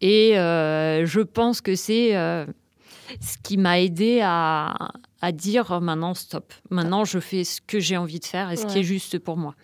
Et 0.00 0.32
je 0.34 1.20
pense 1.20 1.60
que 1.60 1.74
c'est 1.74 2.12
ce 2.12 3.36
qui 3.42 3.56
m'a 3.58 3.80
aidé 3.80 4.20
à, 4.22 4.92
à 5.20 5.32
dire 5.32 5.80
maintenant 5.80 6.14
stop. 6.14 6.52
Maintenant, 6.70 7.04
je 7.04 7.18
fais 7.18 7.44
ce 7.44 7.60
que 7.60 7.80
j'ai 7.80 7.96
envie 7.96 8.20
de 8.20 8.24
faire 8.24 8.50
et 8.50 8.56
ce 8.56 8.66
qui 8.66 8.78
est 8.78 8.84
juste 8.84 9.18
pour 9.18 9.36
moi. 9.36 9.54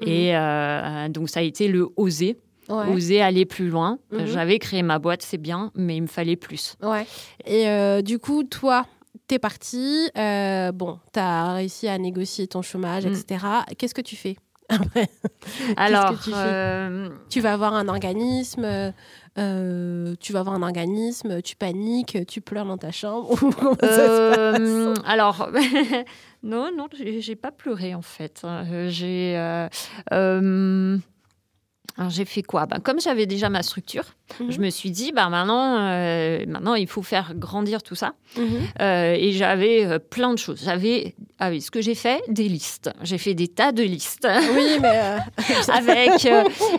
Mhm. 0.00 0.08
Et 0.08 1.08
donc, 1.10 1.28
ça 1.30 1.40
a 1.40 1.42
été 1.42 1.68
le 1.68 1.88
oser, 1.96 2.38
Ouais. 2.68 2.86
oser 2.92 3.22
aller 3.22 3.46
plus 3.46 3.70
loin. 3.70 3.98
Mhm. 4.12 4.26
J'avais 4.26 4.58
créé 4.58 4.82
ma 4.82 4.98
boîte, 4.98 5.22
c'est 5.22 5.38
bien, 5.38 5.70
mais 5.74 5.96
il 5.96 6.02
me 6.02 6.06
fallait 6.06 6.36
plus. 6.36 6.76
Ouais. 6.82 7.06
Et 7.46 7.66
euh, 7.68 8.02
du 8.02 8.18
coup, 8.18 8.44
toi, 8.44 8.84
t'es 9.28 9.38
parti. 9.38 10.10
euh, 10.18 10.72
bon, 10.72 10.98
t'as 11.12 11.52
réussi 11.54 11.86
à 11.86 11.96
négocier 11.98 12.48
ton 12.48 12.62
chômage, 12.62 13.06
Mm. 13.06 13.12
etc. 13.12 13.44
Qu'est-ce 13.78 13.94
que 13.94 14.00
tu 14.00 14.16
fais 14.16 14.36
après 14.68 15.08
Alors, 15.76 16.10
que 16.18 16.24
tu 16.24 16.30
fais 16.30 16.36
euh, 16.36 17.08
Tu 17.30 17.40
vas 17.40 17.56
voir 17.56 17.74
un 17.74 17.88
organisme. 17.88 18.64
euh, 19.38 20.14
tu 20.20 20.32
vas 20.32 20.42
voir 20.42 20.56
un 20.56 20.62
organisme, 20.62 21.40
tu 21.42 21.54
paniques, 21.56 22.18
tu 22.26 22.40
pleures 22.40 22.66
dans 22.66 22.76
ta 22.76 22.90
chambre. 22.90 23.28
Comment 23.38 23.76
ça 23.80 23.88
se 23.88 24.34
passe 24.96 24.98
alors, 25.06 25.48
non, 26.42 26.70
non, 26.76 26.86
j'ai 26.92 27.36
pas 27.36 27.52
pleuré 27.52 27.94
en 27.94 28.02
fait. 28.02 28.44
J'ai. 28.88 29.36
Alors 31.98 32.10
j'ai 32.10 32.24
fait 32.24 32.42
quoi? 32.42 32.66
Ben, 32.66 32.78
Comme 32.78 33.00
j'avais 33.00 33.26
déjà 33.26 33.48
ma 33.50 33.62
structure, 33.62 34.04
Mhm. 34.40 34.50
je 34.52 34.58
me 34.60 34.68
suis 34.70 34.90
dit, 34.90 35.10
bah, 35.12 35.28
maintenant, 35.30 35.78
euh, 35.80 36.44
maintenant, 36.46 36.74
il 36.74 36.86
faut 36.86 37.02
faire 37.02 37.32
grandir 37.34 37.82
tout 37.82 37.94
ça. 37.94 38.12
Mhm. 38.36 38.44
Euh, 38.80 39.14
et 39.18 39.32
j'avais 39.32 39.84
euh, 39.86 39.98
plein 39.98 40.32
de 40.34 40.38
choses. 40.38 40.60
J'avais, 40.64 41.14
ah 41.38 41.48
oui, 41.50 41.60
ce 41.62 41.70
que 41.70 41.80
j'ai 41.80 41.94
fait, 41.94 42.22
des 42.28 42.46
listes. 42.48 42.90
J'ai 43.02 43.16
fait 43.18 43.32
des 43.34 43.48
tas 43.48 43.72
de 43.72 43.82
listes. 43.82 44.28
Oui, 44.54 44.78
mais 44.82 45.16
Avec, 45.72 46.20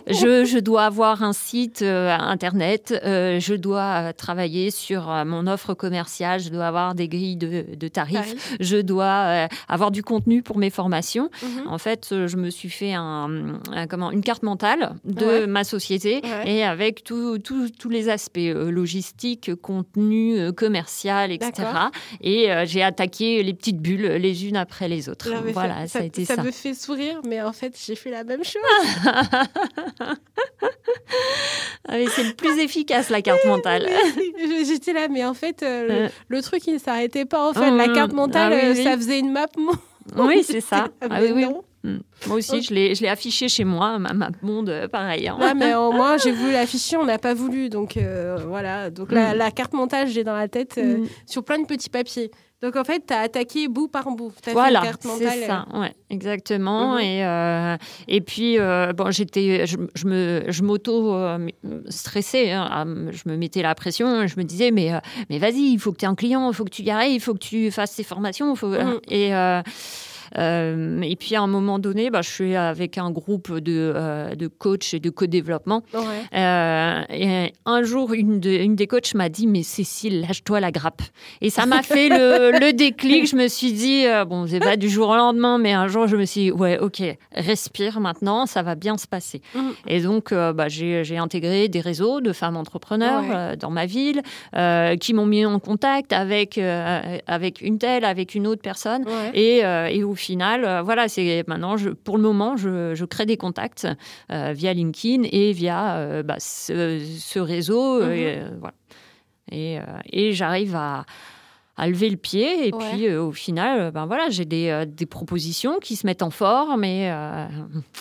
je, 0.07 0.45
je 0.45 0.59
dois 0.59 0.83
avoir 0.85 1.23
un 1.23 1.33
site 1.33 1.81
internet, 1.81 2.93
je 3.03 3.55
dois 3.55 4.13
travailler 4.13 4.71
sur 4.71 5.07
mon 5.25 5.47
offre 5.47 5.73
commerciale, 5.73 6.39
je 6.39 6.49
dois 6.49 6.65
avoir 6.67 6.95
des 6.95 7.07
grilles 7.07 7.35
de, 7.38 7.65
de 7.75 7.88
tarifs, 7.88 8.55
je 8.59 8.77
dois 8.77 9.47
avoir 9.67 9.91
du 9.91 10.03
contenu 10.03 10.41
pour 10.43 10.57
mes 10.57 10.69
formations. 10.69 11.29
Mhm. 11.43 11.67
En 11.67 11.77
fait, 11.77 12.07
je 12.27 12.38
me 12.38 12.49
suis 12.49 12.69
fait 12.69 12.93
un, 12.93 13.59
un- 13.73 13.88
comment, 13.88 14.11
une 14.11 14.23
carte 14.23 14.43
mentale 14.43 14.93
de 15.09 15.25
Ouais. 15.25 15.47
ma 15.47 15.63
société 15.63 16.21
Ouais. 16.23 16.51
et 16.57 16.63
avec 16.63 17.03
tous 17.03 17.39
les 17.89 18.09
aspects 18.09 18.37
euh, 18.37 18.71
logistiques, 18.71 19.53
contenu, 19.55 20.39
euh, 20.39 20.51
commercial, 20.51 21.31
etc. 21.31 21.51
Et 22.21 22.51
euh, 22.51 22.65
j'ai 22.65 22.83
attaqué 22.83 23.43
les 23.43 23.53
petites 23.53 23.79
bulles 23.81 24.05
les 24.07 24.47
unes 24.47 24.55
après 24.57 24.87
les 24.87 25.09
autres. 25.09 25.29
Voilà, 25.53 25.87
ça, 25.87 25.99
a 25.99 26.03
été 26.03 26.25
ça. 26.25 26.41
me 26.41 26.51
fait 26.51 26.73
sourire, 26.73 27.21
mais 27.27 27.41
en 27.41 27.53
fait, 27.53 27.75
j'ai 27.85 27.95
fait 27.95 28.11
la 28.11 28.23
même 28.23 28.43
chose. 28.43 28.61
Ah, 31.87 31.95
c'est 32.15 32.23
le 32.23 32.33
plus 32.33 32.59
efficace, 32.59 33.09
la 33.09 33.21
carte 33.21 33.43
mentale. 33.45 33.87
J'étais 34.65 34.93
là, 34.93 35.07
mais 35.09 35.25
en 35.25 35.33
fait, 35.33 35.63
euh, 35.63 36.05
le, 36.05 36.09
le 36.27 36.41
truc, 36.41 36.65
il 36.67 36.73
ne 36.73 36.79
s'arrêtait 36.79 37.25
pas. 37.25 37.49
En 37.49 37.53
fait, 37.53 37.71
Mmh. 37.71 37.77
la 37.77 37.87
carte 37.89 38.13
mentale, 38.13 38.53
Ah 38.53 38.59
oui, 38.69 38.73
oui. 38.77 38.83
ça 38.83 38.95
faisait 38.95 39.19
une 39.19 39.31
map. 39.31 39.47
monde. 39.57 39.75
Oui, 40.17 40.43
c'est 40.43 40.61
ça. 40.61 40.87
Ah, 41.01 41.07
Ah 41.09 41.19
oui, 41.21 41.31
oui. 41.33 41.43
non. 41.45 41.63
Mm. 41.83 41.98
Moi 42.27 42.36
aussi, 42.38 42.62
je 42.62 42.74
l'ai 42.74 42.93
je 42.93 43.01
l'ai 43.01 43.07
affiché 43.07 43.48
chez 43.48 43.63
moi, 43.63 43.98
ma 44.00 44.12
map 44.13 44.31
monde, 44.41 44.69
euh, 44.69 44.88
pareil. 44.89 45.27
hein. 45.29 45.38
Ouais, 45.39 45.53
mais 45.53 45.74
au 45.75 45.91
moins, 45.93 46.17
j'ai 46.17 46.31
voulu 46.31 46.51
l'afficher, 46.51 46.98
on 46.98 47.05
n'a 47.05 47.17
pas 47.17 47.33
voulu. 47.33 47.69
Donc 47.69 47.95
euh, 47.95 48.38
voilà. 48.48 48.89
Donc 48.89 49.12
la, 49.12 49.33
Mm. 49.33 49.38
la 49.38 49.51
carte 49.51 49.74
mentale, 49.74 50.07
j'ai 50.09 50.24
dans 50.25 50.36
la 50.36 50.48
tête 50.50 50.75
euh, 50.77 50.98
Mm. 51.00 51.07
sur 51.25 51.43
plein 51.43 51.59
de 51.59 51.65
petits 51.65 51.89
papiers. 51.89 52.31
Donc 52.62 52.75
en 52.75 52.83
fait, 52.83 53.01
tu 53.07 53.13
as 53.13 53.19
attaqué 53.21 53.69
bout 53.69 53.88
par 53.88 54.12
bout. 54.12 54.33
As 54.45 54.51
Voilà, 54.51 54.81
c'est 55.01 55.48
ça, 55.48 55.65
ouais, 55.74 55.93
exactement. 56.09 56.95
Mhm. 56.95 57.00
Et, 57.00 57.25
euh, 57.25 57.77
et 58.09 58.19
puis, 58.19 58.59
euh, 58.59 58.91
bon, 58.91 59.12
j'étais, 59.12 59.65
je, 59.65 59.77
je 59.95 60.05
me, 60.05 60.43
je 60.50 60.62
m'auto 60.63 61.13
euh, 61.15 61.48
stressais, 61.88 62.51
hein, 62.51 62.86
je 63.12 63.29
me 63.31 63.38
mettais 63.38 63.62
la 63.62 63.74
pression, 63.75 64.27
je 64.27 64.36
me 64.38 64.43
disais, 64.43 64.71
mais, 64.71 64.91
mais 65.29 65.39
vas-y, 65.39 65.71
il 65.71 65.79
faut 65.79 65.93
que 65.93 66.00
tu 66.00 66.03
aies 66.03 66.09
un 66.09 66.15
client, 66.15 66.50
il 66.51 66.53
faut 66.53 66.65
que 66.65 66.69
tu 66.69 66.81
y 66.81 66.91
arrives, 66.91 67.13
il 67.15 67.19
faut 67.21 67.33
que 67.33 67.39
tu 67.39 67.71
fasses 67.71 67.95
tes 67.95 68.03
formations. 68.03 68.53
Faut. 68.55 68.74
Et, 69.09 69.31
euh, 70.38 71.01
et 71.01 71.15
puis, 71.15 71.36
à 71.36 71.41
un 71.41 71.48
moment 71.48 71.79
donné, 71.79 72.09
bah, 72.09 72.21
je 72.21 72.29
suis 72.29 72.55
avec 72.55 72.98
un 72.98 73.12
groupe 73.12 73.51
de, 73.59 73.93
euh, 73.95 74.36
de 74.36 74.48
coachs 74.48 74.93
et 74.93 75.00
de 75.00 75.09
co-développement. 75.09 75.81
Ouais. 75.93 76.00
Euh, 76.36 77.01
et 77.09 77.53
un 77.65 77.83
jour, 77.83 78.13
une, 78.13 78.39
de- 78.39 78.50
une 78.50 78.75
des 78.75 78.88
coachs 78.88 79.13
m'a 79.15 79.29
dit 79.29 79.48
Mais 79.48 79.63
Cécile, 79.63 80.21
lâche-toi 80.21 80.59
la 80.59 80.71
grappe. 80.71 81.01
Et 81.41 81.50
ça 81.50 81.65
m'a 81.65 81.81
fait 81.81 82.09
le, 82.09 82.51
le 82.59 82.74
déclic. 82.74 83.27
Je 83.27 83.36
me 83.36 83.48
suis 83.48 83.74
dit 83.74 84.05
Bon, 84.27 84.45
c'est 84.48 84.59
pas 84.59 84.77
du 84.77 84.89
jour 84.89 85.09
au 85.09 85.15
lendemain, 85.15 85.57
mais 85.57 85.74
un 85.74 85.88
jour, 85.88 86.07
je 86.07 86.15
me 86.15 86.25
suis 86.25 86.41
dit 86.45 86.51
Ouais, 86.51 86.77
ok, 86.79 87.01
respire 87.33 88.00
maintenant, 88.00 88.45
ça 88.45 88.62
va 88.62 88.75
bien 88.75 88.98
se 88.98 89.07
passer. 89.07 89.41
Mhm. 89.55 89.71
Et 89.88 90.01
donc, 90.01 90.33
bah, 90.33 90.67
j'ai 90.67 91.03
j'ai 91.03 91.17
intégré 91.17 91.67
des 91.69 91.81
réseaux 91.81 92.21
de 92.21 92.33
femmes 92.33 92.57
entrepreneurs 92.57 93.24
Ouais. 93.24 93.57
dans 93.57 93.69
ma 93.71 93.86
ville 93.86 94.21
qui 95.00 95.13
m'ont 95.13 95.25
mis 95.25 95.45
en 95.45 95.59
contact 95.59 96.13
avec, 96.13 96.57
avec 97.27 97.62
une 97.62 97.77
telle, 97.77 98.05
avec 98.05 98.36
une 98.36 98.48
autre 98.48 98.62
personne. 98.62 99.03
Ouais. 99.05 99.31
Et, 99.33 99.57
et 99.98 100.03
au 100.03 100.13
final, 100.19 100.63
euh, 100.65 100.81
voilà, 100.83 101.07
c'est 101.07 101.43
maintenant, 101.47 101.77
je, 101.77 101.89
pour 101.89 102.17
le 102.17 102.23
moment, 102.23 102.55
je, 102.57 102.93
je 102.93 103.05
crée 103.05 103.25
des 103.25 103.38
contacts 103.38 103.88
euh, 104.31 104.53
via 104.53 104.73
LinkedIn 104.73 105.23
et 105.31 105.51
via 105.53 105.95
euh, 105.97 106.21
bah, 106.23 106.35
ce, 106.39 106.99
ce 107.19 107.39
réseau. 107.39 108.03
Mhm. 108.03 108.11
et, 108.11 108.41
voilà. 108.59 108.75
Et, 109.51 109.79
et 110.13 110.33
j'arrive 110.33 110.75
à, 110.75 111.05
à 111.75 111.88
lever 111.88 112.09
le 112.11 112.17
pied. 112.17 112.67
Et 112.67 112.71
Ouais. 112.71 112.89
puis, 112.91 113.07
euh, 113.07 113.23
au 113.23 113.31
final, 113.31 113.89
ben 113.91 114.05
voilà, 114.05 114.29
j'ai 114.29 114.45
des, 114.45 114.69
euh, 114.69 114.85
des 114.85 115.07
propositions 115.07 115.79
qui 115.79 115.95
se 115.95 116.05
mettent 116.05 116.21
en 116.21 116.29
forme. 116.29 116.83
Et, 116.83 117.09
euh, 117.11 117.47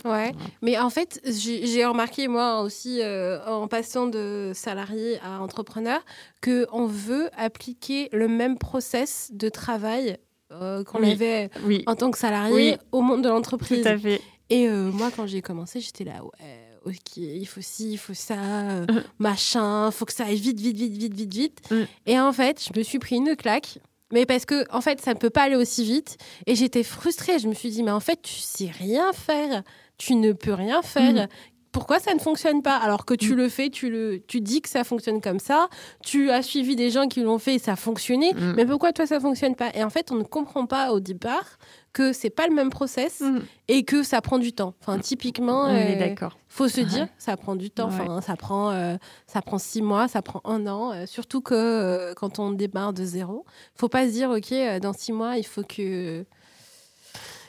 Ouais, 0.04 0.32
mais 0.60 0.78
en 0.78 0.90
fait, 0.90 1.20
j'ai 1.24 1.86
remarqué 1.86 2.28
moi 2.28 2.60
aussi 2.60 3.00
en 3.46 3.66
passant 3.66 4.06
de 4.06 4.50
salarié 4.54 5.18
à 5.24 5.40
entrepreneur 5.40 6.00
que 6.42 6.66
on 6.72 6.84
veut 6.86 7.30
appliquer 7.36 8.08
le 8.12 8.28
même 8.28 8.58
process 8.58 9.30
de 9.32 9.48
travail 9.48 10.18
euh, 10.52 10.84
qu'on 10.84 11.00
Oui. 11.02 11.12
avait 11.12 11.50
oui, 11.64 11.82
en 11.86 11.94
tant 11.96 12.10
que 12.10 12.18
salarié 12.18 12.54
Oui. 12.72 12.76
au 12.92 13.00
monde 13.02 13.22
de 13.22 13.28
tout 13.28 13.34
l'entreprise. 13.34 13.86
à 13.86 13.98
fait. 13.98 14.20
Et 14.50 14.68
euh, 14.68 14.90
moi, 14.92 15.10
quand 15.14 15.26
j'ai 15.26 15.42
commencé, 15.42 15.80
j'étais 15.80 16.04
là, 16.04 16.24
ouais, 16.24 16.68
ok, 16.86 17.16
il 17.18 17.44
faut 17.46 17.60
ci, 17.60 17.92
il 17.92 17.98
faut 17.98 18.14
ça, 18.14 18.34
euh, 18.70 18.86
machin, 19.18 19.90
faut 19.90 20.04
que 20.06 20.12
ça 20.12 20.24
aille 20.24 20.36
vite, 20.36 20.58
vite, 20.60 20.76
vite, 20.76 20.96
vite, 20.96 21.14
vite, 21.14 21.34
vite. 21.34 21.70
Mhm. 21.70 21.86
Et 22.06 22.18
en 22.18 22.32
fait, 22.32 22.62
je 22.72 22.78
me 22.78 22.82
suis 22.82 22.98
pris 22.98 23.16
une 23.16 23.36
claque. 23.36 23.78
Mais 24.10 24.24
parce 24.24 24.46
que, 24.46 24.64
en 24.74 24.80
fait, 24.80 25.02
ça 25.02 25.12
ne 25.12 25.18
peut 25.18 25.28
pas 25.28 25.42
aller 25.42 25.56
aussi 25.56 25.84
vite. 25.84 26.16
Et 26.46 26.54
j'étais 26.54 26.82
frustrée. 26.82 27.38
Je 27.38 27.46
me 27.46 27.52
suis 27.52 27.68
dit, 27.68 27.82
mais 27.82 27.90
en 27.90 28.00
fait, 28.00 28.22
tu 28.22 28.32
sais 28.40 28.70
rien 28.70 29.12
faire. 29.12 29.62
Tu 29.98 30.14
ne 30.14 30.32
peux 30.32 30.54
rien 30.54 30.80
faire. 30.80 31.12
Mhm. 31.12 31.28
Pourquoi 31.72 31.98
ça 31.98 32.14
ne 32.14 32.18
fonctionne 32.18 32.62
pas 32.62 32.76
Alors 32.76 33.04
que 33.04 33.14
tu 33.14 33.32
Mhm. 33.32 33.36
le 33.36 33.48
fais, 33.48 33.68
tu, 33.70 33.90
le, 33.90 34.20
tu 34.26 34.40
dis 34.40 34.60
que 34.62 34.68
ça 34.68 34.84
fonctionne 34.84 35.20
comme 35.20 35.38
ça. 35.38 35.68
Tu 36.02 36.30
as 36.30 36.42
suivi 36.42 36.76
des 36.76 36.90
gens 36.90 37.08
qui 37.08 37.20
l'ont 37.20 37.38
fait 37.38 37.56
et 37.56 37.58
ça 37.58 37.72
a 37.72 37.76
fonctionné. 37.76 38.32
Mhm. 38.34 38.54
Mais 38.56 38.66
pourquoi 38.66 38.92
toi, 38.92 39.06
ça 39.06 39.20
fonctionne 39.20 39.54
pas 39.54 39.70
Et 39.74 39.84
en 39.84 39.90
fait, 39.90 40.10
on 40.10 40.16
ne 40.16 40.22
comprend 40.22 40.66
pas 40.66 40.92
au 40.92 41.00
départ 41.00 41.58
que 41.92 42.12
c'est 42.12 42.30
pas 42.30 42.46
le 42.46 42.54
même 42.54 42.70
process 42.70 43.20
Mhm. 43.20 43.42
et 43.68 43.84
que 43.84 44.02
ça 44.02 44.20
prend 44.20 44.38
du 44.38 44.52
temps. 44.52 44.74
Enfin, 44.80 44.98
typiquement, 44.98 45.64
On 45.64 45.68
est 45.74 45.96
euh, 45.96 45.98
d'accord. 45.98 46.38
faut 46.48 46.68
se 46.68 46.80
dire, 46.80 47.08
ça 47.18 47.36
prend 47.36 47.56
du 47.56 47.70
temps. 47.70 47.88
Ouais. 47.88 47.94
Enfin, 48.00 48.20
ça 48.20 48.36
prend, 48.36 48.70
euh, 48.70 48.96
ça 49.26 49.42
prend 49.42 49.58
six 49.58 49.82
mois, 49.82 50.06
ça 50.08 50.22
prend 50.22 50.40
un 50.44 50.66
an. 50.66 50.92
euh, 50.92 51.06
surtout 51.06 51.40
que 51.40 52.12
quand 52.14 52.38
on 52.38 52.52
démarre 52.52 52.92
de 52.92 53.04
zéro, 53.04 53.44
faut 53.74 53.88
pas 53.88 54.06
se 54.06 54.12
dire, 54.12 54.30
ok, 54.30 54.80
dans 54.80 54.92
six 54.92 55.12
mois, 55.12 55.36
il 55.38 55.44
faut 55.46 55.62
que 55.62 56.24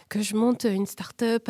que 0.10 0.22
je 0.24 0.36
monte 0.36 0.64
une 0.66 0.88
start-up 0.88 1.48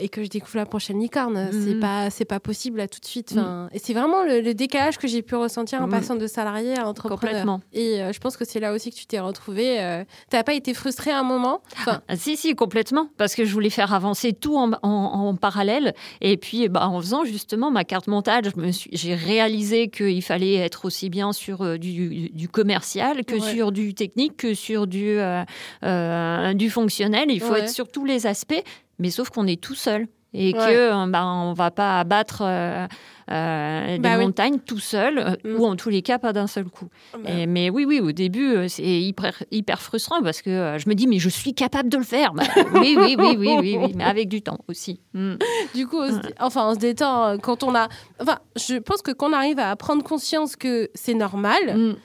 et 0.00 0.08
que 0.08 0.24
je 0.24 0.28
découvre 0.28 0.56
la 0.56 0.66
prochaine 0.66 0.98
licorne. 1.00 1.48
C'est 1.52 1.74
Mhm. 1.74 1.80
pas, 1.80 2.10
c'est 2.10 2.24
pas 2.24 2.40
possible 2.40 2.78
là 2.78 2.88
tout 2.88 2.98
de 2.98 3.04
suite. 3.06 3.30
Enfin, 3.32 3.68
Et 3.72 3.78
c'est 3.78 3.94
vraiment 3.94 4.24
le, 4.24 4.40
le 4.40 4.54
décalage 4.54 4.98
que 4.98 5.06
j'ai 5.06 5.22
pu 5.22 5.36
ressentir 5.36 5.80
en 5.80 5.84
Mhm. 5.86 5.90
passant 5.92 6.14
de 6.16 6.26
salarié 6.26 6.76
à 6.76 6.88
entrepreneur. 6.88 7.20
Complètement. 7.20 7.60
Et 7.72 8.02
euh, 8.02 8.12
je 8.12 8.18
pense 8.18 8.36
que 8.36 8.44
c'est 8.44 8.58
là 8.58 8.72
aussi 8.72 8.90
que 8.90 8.96
tu 8.96 9.06
t'es 9.06 9.20
retrouvé. 9.20 9.80
Euh, 9.80 10.04
T'as 10.30 10.42
pas 10.42 10.54
été 10.54 10.74
frustré 10.74 11.12
à 11.12 11.20
un 11.20 11.22
moment? 11.22 11.60
Enfin, 11.78 12.02
Ah, 12.08 12.16
si, 12.16 12.36
si, 12.36 12.54
complètement. 12.56 13.08
Parce 13.18 13.34
que 13.36 13.44
je 13.44 13.52
voulais 13.52 13.70
faire 13.70 13.94
avancer 13.94 14.32
tout 14.32 14.56
en, 14.56 14.72
en- 14.82 14.88
en 14.88 15.36
parallèle. 15.36 15.94
Et 16.20 16.36
puis, 16.36 16.68
bah, 16.68 16.88
en 16.88 17.00
faisant 17.00 17.24
justement 17.24 17.70
ma 17.70 17.84
carte 17.84 18.08
mentale, 18.08 18.42
j'ai 18.90 19.14
réalisé 19.14 19.88
qu'il 19.88 20.22
fallait 20.22 20.54
être 20.56 20.84
aussi 20.86 21.08
bien 21.08 21.32
sur 21.32 21.62
euh, 21.62 21.78
du, 21.78 22.30
du 22.30 22.48
commercial 22.48 23.24
que 23.24 23.34
Ouais. 23.34 23.40
sur 23.54 23.70
du 23.72 23.94
technique, 23.94 24.36
que 24.36 24.54
sur 24.54 24.86
du, 24.88 25.18
euh, 25.18 25.44
euh, 25.84 26.52
du 26.54 26.68
fonctionnel. 26.70 27.26
Il 27.30 27.40
faut 27.40 27.52
Ouais. 27.52 27.60
être 27.60 27.70
sur 27.70 27.88
tous 27.92 28.04
les 28.04 28.26
aspects, 28.26 28.62
mais 28.98 29.10
sauf 29.10 29.30
qu'on 29.30 29.46
est 29.46 29.60
tout 29.62 29.74
seul. 29.76 30.06
Et 30.34 30.54
Ouais. 30.54 30.58
que 30.60 30.92
euh, 30.94 31.06
bah, 31.08 31.26
on 31.26 31.52
va 31.52 31.70
pas 31.70 32.00
abattre 32.00 32.40
euh, 32.40 32.86
euh, 33.30 33.92
des 33.92 33.98
Bah 33.98 34.16
oui. 34.16 34.24
montagnes 34.24 34.58
tout 34.60 34.78
seul, 34.78 35.18
euh, 35.18 35.34
Mm. 35.44 35.60
ou 35.60 35.66
en 35.66 35.76
tous 35.76 35.90
les 35.90 36.00
cas 36.00 36.18
pas 36.18 36.32
d'un 36.32 36.46
seul 36.46 36.64
coup. 36.70 36.88
Et- 37.26 37.46
mais 37.46 37.68
oui, 37.68 37.84
oui, 37.84 38.00
au 38.00 38.12
début, 38.12 38.54
euh, 38.54 38.66
c'est 38.66 38.82
hyper, 38.82 39.42
hyper 39.50 39.82
frustrant 39.82 40.22
parce 40.22 40.40
que 40.40 40.48
euh, 40.48 40.78
je 40.78 40.88
me 40.88 40.94
dis, 40.94 41.06
mais 41.06 41.18
je 41.18 41.28
suis 41.28 41.52
capable 41.52 41.90
de 41.90 41.98
le 41.98 42.02
faire. 42.04 42.32
Bah, 42.32 42.44
oui, 42.74 42.96
oui, 42.98 43.14
oui, 43.18 43.36
oui, 43.38 43.56
oui, 43.60 43.76
oui, 43.78 43.92
mais 43.94 44.04
avec 44.04 44.30
du 44.30 44.40
temps 44.40 44.58
aussi. 44.68 45.00
Mm. 45.12 45.34
Du 45.74 45.86
coup, 45.86 45.98
on 46.00 46.08
se 46.10 46.18
dé- 46.26 46.34
enfin, 46.40 46.66
on 46.70 46.74
se 46.74 46.78
détend 46.78 47.36
quand 47.38 47.62
on 47.62 47.74
a. 47.74 47.88
Enfin, 48.18 48.38
je 48.56 48.76
pense 48.76 49.02
que 49.02 49.10
quand 49.10 49.28
on 49.28 49.32
arrive 49.34 49.58
à 49.58 49.76
prendre 49.76 50.02
conscience 50.02 50.56
que 50.56 50.88
c'est 50.94 51.12
normal, 51.14 51.76
Mm. 51.76 51.96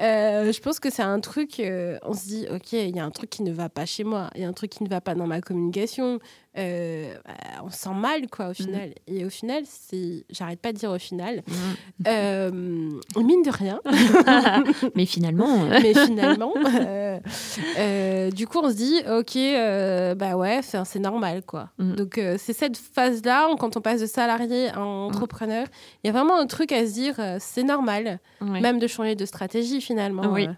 Euh, 0.00 0.52
je 0.52 0.60
pense 0.60 0.78
que 0.80 0.90
c'est 0.90 1.02
un 1.02 1.20
truc. 1.20 1.60
euh, 1.60 1.98
on 2.02 2.12
se 2.12 2.26
dit, 2.26 2.46
ok, 2.50 2.72
il 2.72 2.94
y 2.94 3.00
a 3.00 3.04
un 3.04 3.10
truc 3.10 3.30
qui 3.30 3.42
ne 3.42 3.52
va 3.52 3.68
pas 3.68 3.86
chez 3.86 4.04
moi, 4.04 4.30
il 4.34 4.42
y 4.42 4.44
a 4.44 4.48
un 4.48 4.52
truc 4.52 4.70
qui 4.70 4.82
ne 4.82 4.88
va 4.88 5.00
pas 5.00 5.14
dans 5.14 5.26
ma 5.26 5.40
communication. 5.40 6.18
Euh, 6.58 7.14
on 7.64 7.70
se 7.70 7.78
sent 7.78 7.94
mal, 7.94 8.28
quoi, 8.28 8.48
au 8.48 8.54
final. 8.54 8.90
Et 9.06 9.24
au 9.24 9.30
final, 9.30 9.64
c'est. 9.66 10.24
J'arrête 10.30 10.60
pas 10.60 10.72
de 10.72 10.78
dire 10.78 10.90
au 10.90 10.98
final. 10.98 11.42
Mm. 11.46 11.52
Euh, 12.06 12.50
mine 13.16 13.42
de 13.42 13.50
rien. 13.50 13.80
mais 14.94 15.06
finalement, 15.06 15.64
euh, 15.64 15.78
mais 15.82 15.94
finalement, 15.94 16.54
euh, 17.78 18.30
du 18.30 18.46
coup, 18.46 18.60
on 18.62 18.70
se 18.70 18.76
dit, 18.76 18.98
ok, 19.08 20.18
bah 20.18 20.36
ouais, 20.36 20.60
c'est 20.62 20.98
normal, 20.98 21.42
quoi. 21.42 21.70
Mm. 21.78 21.94
Donc, 21.94 22.20
c'est 22.38 22.52
cette 22.52 22.76
phase-là, 22.76 23.48
quand 23.58 23.76
on 23.76 23.80
passe 23.80 24.00
de 24.00 24.06
salarié 24.06 24.70
à 24.70 24.80
entrepreneur, 24.80 25.66
il 26.02 26.06
y 26.06 26.10
a 26.10 26.12
vraiment 26.12 26.38
un 26.38 26.46
truc 26.46 26.72
à 26.72 26.86
se 26.86 26.92
dire, 26.92 27.14
c'est 27.38 27.64
normal, 27.64 28.18
ouais. 28.40 28.60
même 28.60 28.78
de 28.78 28.86
changer 28.86 29.14
de 29.14 29.26
stratégie, 29.26 29.80
finalement. 29.80 30.32
Oui. 30.32 30.48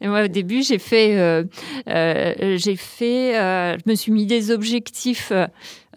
Et 0.00 0.08
moi, 0.08 0.24
au 0.24 0.28
début, 0.28 0.62
j'ai 0.62 0.78
fait, 0.78 1.16
euh, 1.16 1.44
euh, 1.88 2.56
j'ai 2.56 2.76
fait, 2.76 3.38
euh, 3.38 3.76
je 3.78 3.90
me 3.90 3.94
suis 3.94 4.12
mis 4.12 4.26
des 4.26 4.50
objectifs 4.50 5.32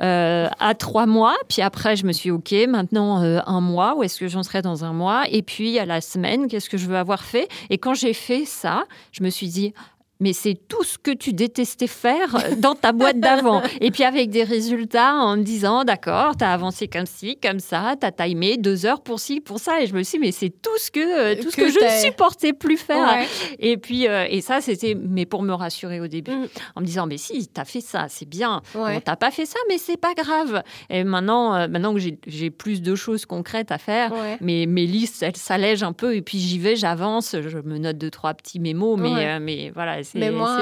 à 0.01 0.74
trois 0.77 1.05
mois, 1.05 1.36
puis 1.50 1.62
après, 1.62 1.98
je 1.98 2.05
me 2.05 2.13
suis 2.13 2.31
ok, 2.31 2.53
maintenant 2.69 3.17
un 3.17 3.62
mois, 3.62 3.95
où 3.98 4.03
est-ce 4.03 4.19
que 4.19 4.27
j'en 4.29 4.43
serai 4.43 4.62
dans 4.62 4.86
un 4.86 4.93
mois, 4.93 5.24
et 5.29 5.41
puis 5.41 5.77
à 5.77 5.86
la 5.86 6.00
semaine, 6.00 6.48
qu'est-ce 6.48 6.69
que 6.69 6.77
je 6.77 6.88
veux 6.88 6.95
avoir 6.95 7.24
fait? 7.24 7.50
Et 7.69 7.77
quand 7.77 7.93
j'ai 7.93 8.13
fait 8.13 8.45
ça, 8.45 8.86
je 9.12 9.24
me 9.24 9.29
suis 9.29 9.48
dit. 9.48 9.74
Mais 10.19 10.33
c'est 10.33 10.55
tout 10.67 10.83
ce 10.83 10.97
que 10.97 11.11
tu 11.11 11.33
détestais 11.33 11.88
faire 11.88 12.35
dans 12.57 12.75
ta 12.75 12.91
boîte 12.91 13.19
d'avant. 13.19 13.61
Et 13.81 13.91
puis 13.91 14.03
avec 14.03 14.29
des 14.29 14.43
résultats 14.43 15.15
en 15.15 15.38
me 15.38 15.43
disant, 15.43 15.85
d'accord, 15.85 16.35
tu 16.38 16.43
as 16.43 16.51
avancé 16.51 16.88
comme 16.88 17.05
ci, 17.05 17.38
comme 17.38 17.59
ça, 17.59 17.95
tu 17.99 18.05
as 18.05 18.11
timé 18.11 18.57
deux 18.57 18.85
heures 18.85 19.01
pour 19.01 19.19
ci, 19.19 19.39
pour 19.39 19.59
ça. 19.59 19.81
Et 19.81 19.88
je 19.88 19.93
me 19.93 20.03
suis 20.03 20.17
dit, 20.17 20.25
mais 20.25 20.31
c'est 20.31 20.49
tout 20.49 20.77
ce 20.77 20.91
que, 20.91 21.41
tout 21.41 21.49
ce 21.51 21.55
que, 21.55 21.69
je 21.69 21.79
ne 21.79 22.09
supportais 22.09 22.53
plus 22.53 22.77
faire. 22.77 23.25
Et 23.59 23.77
puis, 23.77 24.07
euh, 24.07 24.25
et 24.29 24.41
ça, 24.41 24.59
c'était, 24.61 24.95
mais 24.95 25.25
pour 25.25 25.41
me 25.41 25.53
rassurer 25.53 26.01
au 26.01 26.07
début, 26.07 26.31
mm. 26.31 26.47
en 26.75 26.81
me 26.81 26.85
disant, 26.85 27.07
mais 27.07 27.17
si, 27.17 27.47
tu 27.47 27.61
as 27.61 27.65
fait 27.65 27.81
ça, 27.81 28.07
c'est 28.09 28.27
bien. 28.27 28.61
Ouais. 28.75 28.95
Bon, 28.95 29.01
t'as 29.03 29.15
pas 29.15 29.31
fait 29.31 29.45
ça, 29.45 29.59
mais 29.69 29.77
c'est 29.77 29.97
pas 29.97 30.13
grave. 30.13 30.63
Et 30.89 31.03
maintenant, 31.03 31.55
euh, 31.55 31.67
maintenant 31.67 31.93
que 31.93 31.99
j'ai 31.99 32.49
plus 32.49 32.81
de 32.81 32.95
choses 32.95 33.25
concrètes 33.25 33.71
à 33.71 33.77
faire, 33.77 34.11
mais 34.41 34.65
mes 34.65 34.85
listes, 34.85 35.23
elles 35.23 35.38
s'allègent 35.38 35.83
un 35.83 35.93
peu. 35.93 36.15
Et 36.15 36.21
puis 36.21 36.39
j'y 36.39 36.59
vais, 36.59 36.75
j'avance, 36.75 37.35
je 37.39 37.57
me 37.59 37.77
note 37.77 37.97
deux, 37.97 38.11
trois 38.11 38.33
petits 38.33 38.59
mémos, 38.59 38.99
mais, 38.99 39.27
euh, 39.27 39.39
mais 39.41 39.71
voilà, 39.73 40.01
mais 40.15 40.31
moi, 40.31 40.57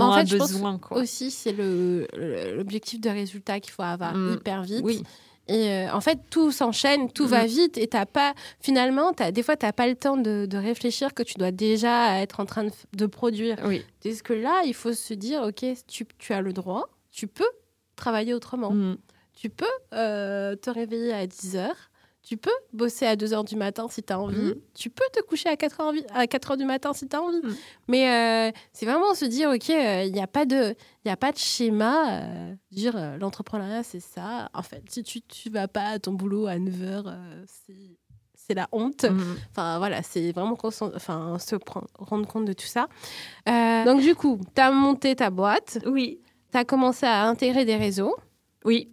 en 0.00 0.14
fait, 0.14 0.36
besoin. 0.36 0.78
Je 0.82 0.88
pense 0.88 0.98
Aussi, 0.98 1.30
c'est 1.30 1.52
l'objectif 1.52 3.00
de 3.00 3.10
résultat 3.10 3.60
qu'il 3.60 3.72
faut 3.72 3.82
avoir 3.82 4.14
mm. 4.14 4.34
hyper 4.34 4.62
vite. 4.62 4.82
Oui. 4.84 5.02
Et 5.48 5.68
euh, 5.68 5.92
en 5.92 6.00
fait, 6.00 6.18
tout 6.28 6.50
s'enchaîne, 6.50 7.10
tout 7.10 7.26
va 7.26 7.44
mm. 7.44 7.46
vite 7.46 7.78
et 7.78 7.86
t'as 7.86 8.06
pas, 8.06 8.34
finalement, 8.60 9.12
as, 9.18 9.30
des 9.30 9.42
fois, 9.42 9.56
tu 9.56 9.64
n'as 9.64 9.72
pas 9.72 9.86
le 9.86 9.94
temps 9.94 10.16
de, 10.16 10.56
réfléchir 10.56 11.14
que 11.14 11.22
tu 11.22 11.34
dois 11.34 11.52
déjà 11.52 12.20
être 12.20 12.40
en 12.40 12.46
train 12.46 12.64
de, 12.64 12.72
de 12.94 13.06
produire. 13.06 13.58
Oui. 13.64 13.84
Parce 14.02 14.22
que 14.22 14.32
là, 14.32 14.62
il 14.64 14.74
faut 14.74 14.92
se 14.92 15.14
dire, 15.14 15.42
OK, 15.42 15.64
tu, 15.86 16.06
tu 16.18 16.32
as 16.32 16.40
le 16.40 16.52
droit, 16.52 16.88
tu 17.12 17.26
peux 17.26 17.48
travailler 17.94 18.34
autrement. 18.34 18.72
Mm. 18.72 18.96
Tu 19.34 19.50
peux 19.50 19.66
euh, 19.92 20.56
te 20.56 20.70
réveiller 20.70 21.12
à 21.12 21.26
10 21.26 21.56
heures, 21.56 21.90
tu 22.26 22.36
peux 22.36 22.50
bosser 22.72 23.06
à 23.06 23.14
2 23.14 23.34
heures 23.34 23.44
du 23.44 23.54
matin 23.54 23.86
si 23.88 24.02
tu 24.02 24.12
as 24.12 24.18
envie. 24.18 24.36
Mm. 24.36 24.54
Tu 24.74 24.90
peux 24.90 25.04
te 25.12 25.22
coucher 25.22 25.48
à 25.48 25.56
4 25.56 25.80
heures, 25.80 25.92
à 26.12 26.26
4 26.26 26.50
heures 26.50 26.56
du 26.56 26.64
matin 26.64 26.92
si 26.92 27.06
tu 27.06 27.14
as 27.14 27.22
envie. 27.22 27.38
Mm. 27.38 27.54
Mais 27.86 28.10
euh, 28.10 28.52
c'est 28.72 28.84
vraiment 28.84 29.14
se 29.14 29.24
dire, 29.26 29.48
OK, 29.50 29.68
il 29.68 29.76
euh, 29.76 30.10
n'y 30.10 30.20
a, 30.20 30.26
pas 30.26 30.44
de, 30.44 30.74
y 31.04 31.08
a 31.08 31.16
pas 31.16 31.30
de 31.30 31.38
schéma. 31.38 32.20
Euh, 32.24 32.54
dire, 32.72 32.98
l'entrepreneuriat, 33.20 33.84
c'est 33.84 34.00
ça. 34.00 34.50
En 34.54 34.62
fait, 34.62 34.82
si 34.88 35.04
tu 35.04 35.22
ne 35.48 35.54
vas 35.54 35.68
pas 35.68 35.84
à 35.84 35.98
ton 36.00 36.14
boulot 36.14 36.48
à 36.48 36.58
9 36.58 36.82
heures, 36.82 37.16
c'est 38.34 38.54
la 38.54 38.66
honte. 38.72 39.04
Mm. 39.04 39.36
Enfin, 39.52 39.78
voilà, 39.78 40.02
c'est 40.02 40.32
vraiment 40.32 40.58
enfin, 40.60 41.38
se 41.38 41.54
prendre, 41.54 41.86
rendre 41.96 42.26
compte 42.26 42.46
de 42.46 42.54
tout 42.54 42.66
ça. 42.66 42.88
donc, 43.46 44.00
du 44.00 44.16
coup, 44.16 44.40
tu 44.52 44.60
as 44.60 44.72
monté 44.72 45.14
ta 45.14 45.30
boîte. 45.30 45.78
Oui. 45.86 46.18
Tu 46.50 46.58
as 46.58 46.64
commencé 46.64 47.06
à 47.06 47.24
intégrer 47.28 47.64
des 47.64 47.76
réseaux. 47.76 48.16
Oui. 48.64 48.90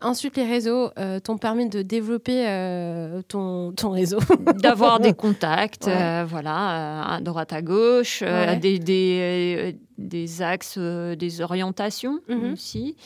Ensuite, 0.00 0.36
les 0.36 0.44
réseaux 0.44 0.90
euh, 0.98 1.20
t'ont 1.20 1.38
permis 1.38 1.68
de 1.68 1.82
développer 1.82 2.46
euh, 2.46 3.22
ton, 3.28 3.72
ton, 3.72 3.90
réseau. 3.90 4.18
D'avoir 4.62 5.00
des 5.00 5.12
contacts, 5.12 5.88
euh, 5.88 6.24
voilà, 6.28 7.04
à 7.04 7.20
droite 7.20 7.52
à 7.52 7.62
gauche, 7.62 8.22
des, 8.60 8.78
des, 8.78 9.76
des, 9.98 10.42
axes, 10.42 10.78
des 10.78 11.40
orientations 11.40 12.20
mhm. 12.28 12.52
aussi 12.52 12.96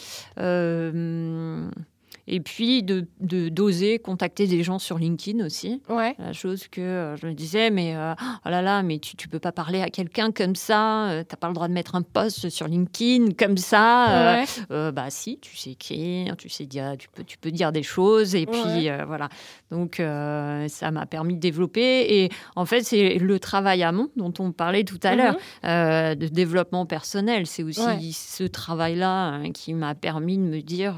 et 2.26 2.40
puis 2.40 2.82
de 2.82 3.06
d'oser 3.20 3.98
contacter 3.98 4.46
des 4.46 4.62
gens 4.62 4.78
sur 4.78 4.98
LinkedIn 4.98 5.44
aussi. 5.44 5.82
Ouais. 5.88 6.14
La 6.18 6.32
chose 6.32 6.68
que 6.68 6.80
euh, 6.80 7.16
je 7.16 7.26
me 7.26 7.32
disais, 7.32 7.70
mais 7.70 7.96
euh, 7.96 8.14
oh 8.44 8.48
là 8.48 8.62
là, 8.62 8.82
mais 8.82 8.98
tu, 8.98 9.16
tu 9.16 9.28
peux 9.28 9.38
pas 9.38 9.52
parler 9.52 9.80
à 9.80 9.90
quelqu'un 9.90 10.30
comme 10.32 10.54
ça, 10.54 11.06
tu 11.08 11.14
euh, 11.14 11.24
t'as 11.24 11.36
pas 11.36 11.48
le 11.48 11.54
droit 11.54 11.68
de 11.68 11.72
mettre 11.72 11.94
un 11.94 12.02
post 12.02 12.48
sur 12.48 12.66
LinkedIn 12.66 13.32
comme 13.38 13.56
ça. 13.56 14.44
bah 14.68 15.10
si, 15.10 15.38
tu 15.38 15.56
sais 15.56 15.70
écrire, 15.70 16.36
tu 16.36 16.48
sais 16.48 16.66
dire, 16.66 16.94
tu 16.98 17.08
peux, 17.08 17.24
tu 17.24 17.38
peux 17.38 17.50
dire 17.50 17.72
des 17.72 17.82
choses 17.82 18.34
et 18.34 18.46
puis 18.46 18.88
voilà. 19.06 19.28
Donc 19.70 19.96
ça 19.96 20.90
m'a 20.90 21.06
permis 21.06 21.34
de 21.34 21.40
développer 21.40 22.22
et 22.22 22.30
en 22.56 22.64
fait 22.64 22.82
c'est 22.82 23.18
le 23.18 23.38
travail 23.38 23.82
amont 23.82 24.08
dont 24.16 24.32
on 24.38 24.52
parlait 24.52 24.84
tout 24.84 25.00
à 25.02 25.14
l'heure, 25.14 25.36
mhm. 25.64 26.16
de 26.16 26.26
développement 26.28 26.86
personnel. 26.86 27.46
C'est 27.46 27.62
aussi 27.62 28.12
ce 28.12 28.44
travail-là 28.44 29.26
hein, 29.26 29.52
qui 29.52 29.74
m'a 29.74 29.94
permis 29.94 30.38
de 30.38 30.42
me 30.42 30.60
dire 30.60 30.96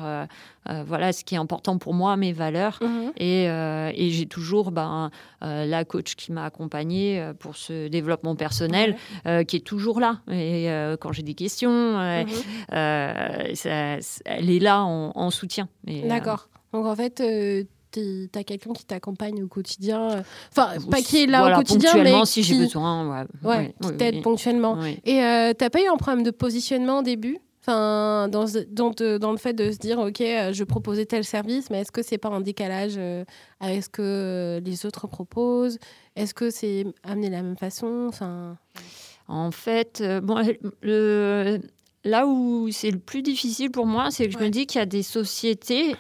euh, 0.69 0.85
voilà 0.87 1.13
ce 1.13 1.25
qui 1.25 1.35
est 1.35 1.39
important 1.39 1.79
pour 1.79 1.95
moi, 1.95 2.17
mes 2.17 2.33
valeurs. 2.33 2.79
Mhm. 2.81 3.13
Euh, 3.21 3.91
et, 3.95 4.11
j'ai 4.11 4.27
toujours 4.27 4.71
ben, 4.71 5.11
euh, 5.43 5.65
la 5.65 5.85
coach 5.85 6.15
qui 6.15 6.33
m'a 6.33 6.45
accompagnée 6.45 7.33
pour 7.39 7.57
ce 7.57 7.89
développement 7.89 8.37
personnel, 8.37 8.97
qui 9.47 9.57
est 9.57 9.65
toujours 9.65 10.01
là. 10.01 10.21
Et 10.31 10.69
quand 11.01 11.13
j'ai 11.13 11.23
des 11.23 11.35
questions, 11.35 11.99
mhm. 11.99 12.27
elle 12.71 14.01
est 14.51 14.61
là 14.61 14.85
en, 14.85 15.31
soutien. 15.31 15.69
D'accord. 15.85 16.49
Donc 16.73 16.87
en 16.87 16.95
fait, 16.97 17.23
tu 17.93 18.29
as 18.35 18.45
quelqu'un 18.45 18.73
qui 18.73 18.85
t'accompagne 18.85 19.43
au 19.43 19.49
quotidien. 19.49 20.23
Enfin, 20.51 20.75
pas 20.91 21.01
qui 21.01 21.25
est 21.25 21.27
là 21.27 21.53
au 21.53 21.57
quotidien, 21.57 22.03
mais 22.03 22.25
si 22.25 22.43
j'ai 22.43 22.59
besoin. 22.59 23.27
Ouais, 23.43 23.75
qui 23.81 23.93
t'aide 23.97 24.23
ponctuellement. 24.23 24.79
Et 25.05 25.23
euh, 25.23 25.53
t'as 25.55 25.71
pas 25.71 25.81
eu 25.83 25.89
un 25.89 25.97
problème 25.97 26.23
de 26.23 26.31
positionnement 26.31 27.01
au 27.01 27.03
début? 27.03 27.39
Enfin, 27.65 28.29
dans, 28.29 28.47
dans, 28.71 28.91
dans, 29.19 29.31
le 29.31 29.39
fait 29.39 29.53
de 29.53 29.71
se 29.71 29.79
dire, 29.79 30.01
OK, 30.01 30.21
euh, 30.21 30.53
je 30.53 30.65
proposais 30.65 31.07
tel 31.07 31.23
service, 31.23 31.71
mais 31.71 31.83
est-ce 31.83 31.93
que 31.93 32.03
c'est 32.03 32.19
pas 32.19 32.29
en 32.29 32.41
décalage 32.41 32.95
euh, 32.97 33.25
avec 33.61 33.85
ce 33.85 33.89
que 33.89 34.03
euh, 34.03 34.61
les 34.61 34.85
autres 34.85 35.07
proposent? 35.07 35.79
Est-ce 36.17 36.35
que 36.35 36.51
c'est 36.51 36.85
amené 37.05 37.29
de 37.29 37.33
la 37.33 37.43
même 37.43 37.57
façon? 37.57 38.07
Enfin... 38.09 38.57
En 39.29 39.53
fait, 39.53 40.03
bon, 40.23 40.43
le, 40.83 41.61
là 42.05 42.27
où 42.27 42.69
c'est 42.71 42.91
le 42.91 42.99
plus 42.99 43.23
difficile 43.23 43.71
pour 43.71 43.87
moi, 43.87 44.11
c'est 44.11 44.27
que 44.27 44.33
je 44.33 44.39
me 44.39 44.51
dis 44.51 44.67
qu'il 44.67 44.81
y 44.81 44.83
a 44.83 44.85
des 44.85 45.05
sociétés 45.05 45.95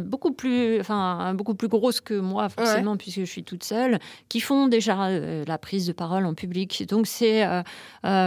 beaucoup, 0.00 0.32
plus, 0.32 0.80
enfin, 0.80 1.34
beaucoup 1.34 1.54
plus 1.54 1.68
grosses 1.68 2.00
que 2.00 2.14
moi, 2.14 2.48
forcément, 2.48 2.96
puisque 2.96 3.20
je 3.20 3.24
suis 3.26 3.44
toute 3.44 3.62
seule, 3.62 4.00
qui 4.30 4.40
font 4.40 4.66
déjà 4.66 5.10
la 5.10 5.58
prise 5.58 5.86
de 5.86 5.92
parole 5.92 6.24
en 6.24 6.34
public. 6.34 6.84
Donc, 6.88 7.06
c'est 7.06 7.46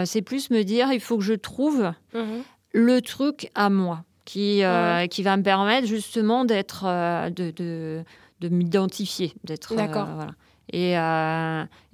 c'est 0.05 0.21
plus 0.21 0.51
me 0.51 0.61
dire, 0.61 0.93
il 0.93 1.01
faut 1.01 1.17
que 1.17 1.23
je 1.23 1.33
trouve... 1.33 1.91
Mmh 2.13 2.41
le 2.73 3.01
truc 3.01 3.49
à 3.55 3.69
moi 3.69 4.03
qui, 4.25 4.63
euh, 4.63 5.07
qui 5.07 5.23
va 5.23 5.35
me 5.37 5.43
permettre 5.43 5.87
justement 5.87 6.45
d'être, 6.45 6.85
euh, 6.85 7.29
de, 7.29 7.51
de, 7.51 8.03
de 8.39 8.49
m'identifier, 8.49 9.33
d'être. 9.43 9.73
Euh, 9.73 9.75
D'accord. 9.75 10.07
voilà. 10.15 10.31
Et, 10.71 10.91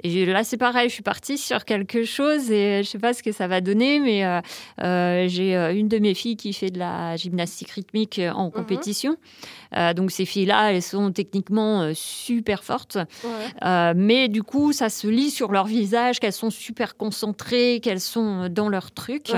et, 0.03 0.25
là, 0.25 0.43
c'est 0.43 0.57
pareil, 0.57 0.89
je 0.89 0.93
suis 0.93 1.03
partie 1.03 1.37
sur 1.37 1.65
quelque 1.65 2.03
chose 2.03 2.51
et 2.51 2.83
je 2.83 2.89
sais 2.89 2.99
pas 2.99 3.13
ce 3.13 3.23
que 3.23 3.31
ça 3.31 3.47
va 3.47 3.61
donner, 3.61 3.99
mais 3.99 4.41
j'ai 5.27 5.55
une 5.55 5.87
de 5.87 5.99
mes 5.99 6.13
filles 6.13 6.37
qui 6.37 6.53
fait 6.53 6.69
de 6.69 6.79
la 6.79 7.15
gymnastique 7.15 7.71
rythmique 7.71 8.21
en 8.35 8.45
mhm. 8.45 8.51
compétition. 8.51 9.17
Euh, 9.75 9.93
donc 9.93 10.11
ces 10.11 10.25
filles-là, 10.25 10.71
elles 10.71 10.81
sont 10.81 11.11
techniquement 11.11 11.81
euh, 11.81 11.91
super 11.93 12.63
fortes. 12.63 12.97
Euh, 13.65 13.93
mais 13.95 14.27
du 14.27 14.43
coup, 14.43 14.71
ça 14.73 14.89
se 14.89 15.07
lit 15.07 15.29
sur 15.29 15.51
leur 15.51 15.65
visage 15.65 16.19
qu'elles 16.19 16.33
sont 16.33 16.49
super 16.49 16.95
concentrées, 16.97 17.79
qu'elles 17.81 17.99
sont 17.99 18.47
dans 18.49 18.69
leur 18.69 18.91
truc. 18.91 19.31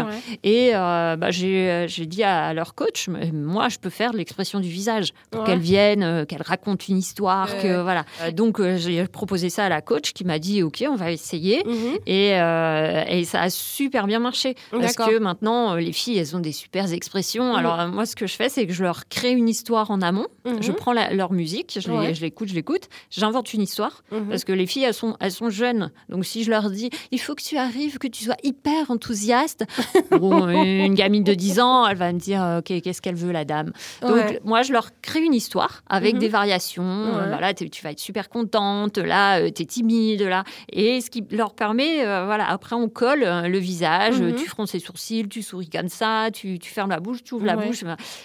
Et 0.43 0.71
bah, 0.73 1.31
j'ai 1.31 1.87
dit 2.05 2.23
à 2.23 2.53
leur 2.53 2.75
coach, 2.75 3.07
moi, 3.33 3.69
je 3.69 3.77
peux 3.77 3.89
faire 3.89 4.13
l'expression 4.13 4.59
du 4.59 4.69
visage 4.69 5.13
pour 5.31 5.43
qu'elles 5.43 5.59
viennent, 5.59 6.25
qu'elles 6.25 6.41
racontent 6.41 6.85
une 6.87 6.97
histoire. 6.97 7.49
Que, 7.61 7.81
voilà. 7.81 8.05
donc 8.33 8.61
j'ai 8.75 9.05
proposé 9.07 9.28
ça 9.37 9.65
à 9.65 9.69
la 9.69 9.81
coach 9.81 10.13
qui 10.13 10.23
m'a 10.23 10.39
dit, 10.39 10.63
OK, 10.63 10.83
on 10.87 10.95
va 10.95 11.11
essayer. 11.11 11.63
Mhm. 11.65 11.97
et, 12.05 12.29
et, 12.29 13.25
ça 13.25 13.41
a 13.41 13.49
super 13.49 14.07
bien 14.07 14.19
marché. 14.19 14.55
Parce 14.71 14.95
que 14.95 15.19
maintenant, 15.19 15.75
les 15.75 15.91
filles, 15.91 16.17
elles 16.17 16.35
ont 16.35 16.39
des 16.39 16.51
super 16.51 16.91
expressions. 16.91 17.51
Mhm. 17.51 17.55
Alors 17.55 17.87
moi, 17.87 18.05
ce 18.05 18.15
que 18.15 18.27
je 18.27 18.35
fais, 18.35 18.49
c'est 18.49 18.65
que 18.65 18.73
je 18.73 18.83
leur 18.83 19.07
crée 19.07 19.31
une 19.31 19.49
histoire 19.49 19.91
en 19.91 20.01
amont 20.01 20.27
je 20.61 20.71
mhm. 20.71 20.75
prends 20.75 20.93
leur 20.93 21.31
musique, 21.31 21.77
je 21.81 22.21
l'écoute, 22.21 22.49
je 22.49 22.55
l'écoute, 22.55 22.89
j'invente 23.09 23.53
une 23.53 23.61
histoire 23.61 24.03
parce 24.29 24.43
que 24.43 24.51
les 24.51 24.65
filles 24.65 24.83
elles 24.83 24.93
sont 24.93 25.15
elles 25.19 25.31
sont 25.31 25.49
jeunes. 25.49 25.91
Donc 26.09 26.25
si 26.25 26.43
je 26.43 26.49
leur 26.49 26.69
dis 26.69 26.89
il 27.11 27.19
faut 27.19 27.35
que 27.35 27.43
tu 27.43 27.57
arrives, 27.57 27.97
que 27.97 28.07
tu 28.07 28.23
sois 28.23 28.37
hyper 28.43 28.91
enthousiaste, 28.91 29.65
une 30.11 30.93
gamine 30.95 31.23
de 31.23 31.33
10 31.33 31.59
ans, 31.59 31.87
elle 31.87 31.97
va 31.97 32.11
me 32.11 32.19
dire 32.19 32.59
OK, 32.59 32.81
qu'est-ce 32.81 33.01
qu'elle 33.01 33.15
veut 33.15 33.31
la 33.31 33.45
dame. 33.45 33.71
Donc 34.01 34.39
moi 34.43 34.61
je 34.61 34.73
leur 34.73 34.89
crée 35.01 35.21
une 35.21 35.33
histoire 35.33 35.83
avec 35.89 36.17
des 36.17 36.29
variations, 36.29 37.11
voilà, 37.11 37.53
tu 37.53 37.83
vas 37.83 37.91
être 37.91 37.99
super 37.99 38.29
contente, 38.29 38.97
là 39.09 39.41
euh, 39.41 39.49
tu 39.53 39.63
es 39.63 39.65
timide 39.65 40.21
là 40.21 40.43
et 40.71 41.01
ce 41.01 41.09
qui 41.09 41.23
leur 41.31 41.53
permet 41.53 42.05
euh, 42.05 42.25
voilà, 42.25 42.49
après 42.49 42.75
on 42.75 42.87
colle 42.87 43.23
euh, 43.23 43.47
le 43.47 43.57
visage, 43.57 44.15
tu 44.37 44.47
fronces 44.47 44.73
les 44.73 44.79
sourcils, 44.79 45.27
tu 45.27 45.41
souris 45.41 45.69
comme 45.69 45.89
ça, 45.89 46.29
tu, 46.31 46.59
tu 46.59 46.71
fermes 46.71 46.91
la 46.91 46.99
bouche, 46.99 47.23
tu 47.23 47.33
ouvres 47.33 47.45
la 47.45 47.57
bouche 47.57 47.83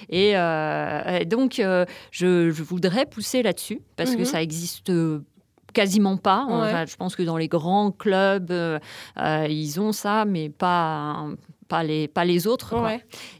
et, 0.08 0.34
donc 1.26 1.60
je, 2.10 2.50
voudrais 2.62 3.06
pousser 3.06 3.42
là-dessus 3.42 3.80
parce 3.96 4.12
que 4.14 4.20
mhm. 4.20 4.24
ça 4.24 4.42
existe 4.42 4.92
quasiment 5.74 6.16
pas. 6.16 6.86
je 6.86 6.96
pense 6.96 7.14
que 7.14 7.22
dans 7.22 7.36
les 7.36 7.48
grands 7.48 7.90
clubs, 7.90 8.50
euh, 8.50 8.78
euh, 9.18 9.46
ils 9.50 9.78
ont 9.80 9.92
ça, 9.92 10.24
mais 10.24 10.48
pas, 10.48 11.26
pas, 11.74 11.82
les, 11.82 12.06
pas 12.06 12.24
les 12.24 12.46
autres. 12.46 12.74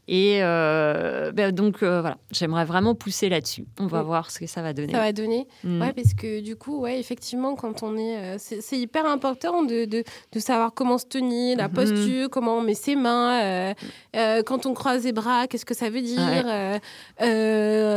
Et 0.07 0.39
euh, 0.43 1.33
ben, 1.33 1.53
donc, 1.53 1.83
euh, 1.83 2.01
voilà, 2.01 2.19
j'aimerais 2.31 2.65
vraiment 2.65 2.95
pousser 2.95 3.29
là-dessus. 3.29 3.65
On 3.79 3.87
va 3.87 4.03
voir 4.03 4.31
ce 4.31 4.41
que 4.41 4.47
ça 4.47 4.61
va 4.61 4.73
donner. 4.73 4.93
Ça 4.93 4.99
va 4.99 5.13
donner. 5.13 5.47
Mm. 5.63 5.81
Ouais, 5.81 5.93
parce 5.93 6.15
que 6.15 6.41
du 6.41 6.57
coup, 6.57 6.81
ouais, 6.81 6.99
effectivement, 6.99 7.55
quand 7.55 7.83
on 7.83 7.97
est. 7.97 8.17
Euh, 8.17 8.37
c'est 8.39 8.77
hyper 8.77 9.07
important 9.07 9.63
de, 9.63 9.85
de, 9.85 10.03
de, 10.33 10.39
savoir 10.41 10.75
comment 10.75 10.99
se 10.99 11.07
tenir, 11.07 11.57
la 11.57 11.69
mm-hmm. 11.69 11.73
posture, 11.73 12.29
comment 12.31 12.59
on 12.59 12.61
met 12.61 12.75
ses 12.75 12.97
mains. 12.97 13.73
quand 14.13 14.67
on 14.67 14.75
croise 14.75 15.05
les 15.05 15.13
bras, 15.13 15.47
qu'est-ce 15.47 15.65
que 15.65 15.75
ça 15.75 15.89
veut 15.89 16.03
dire 16.03 16.21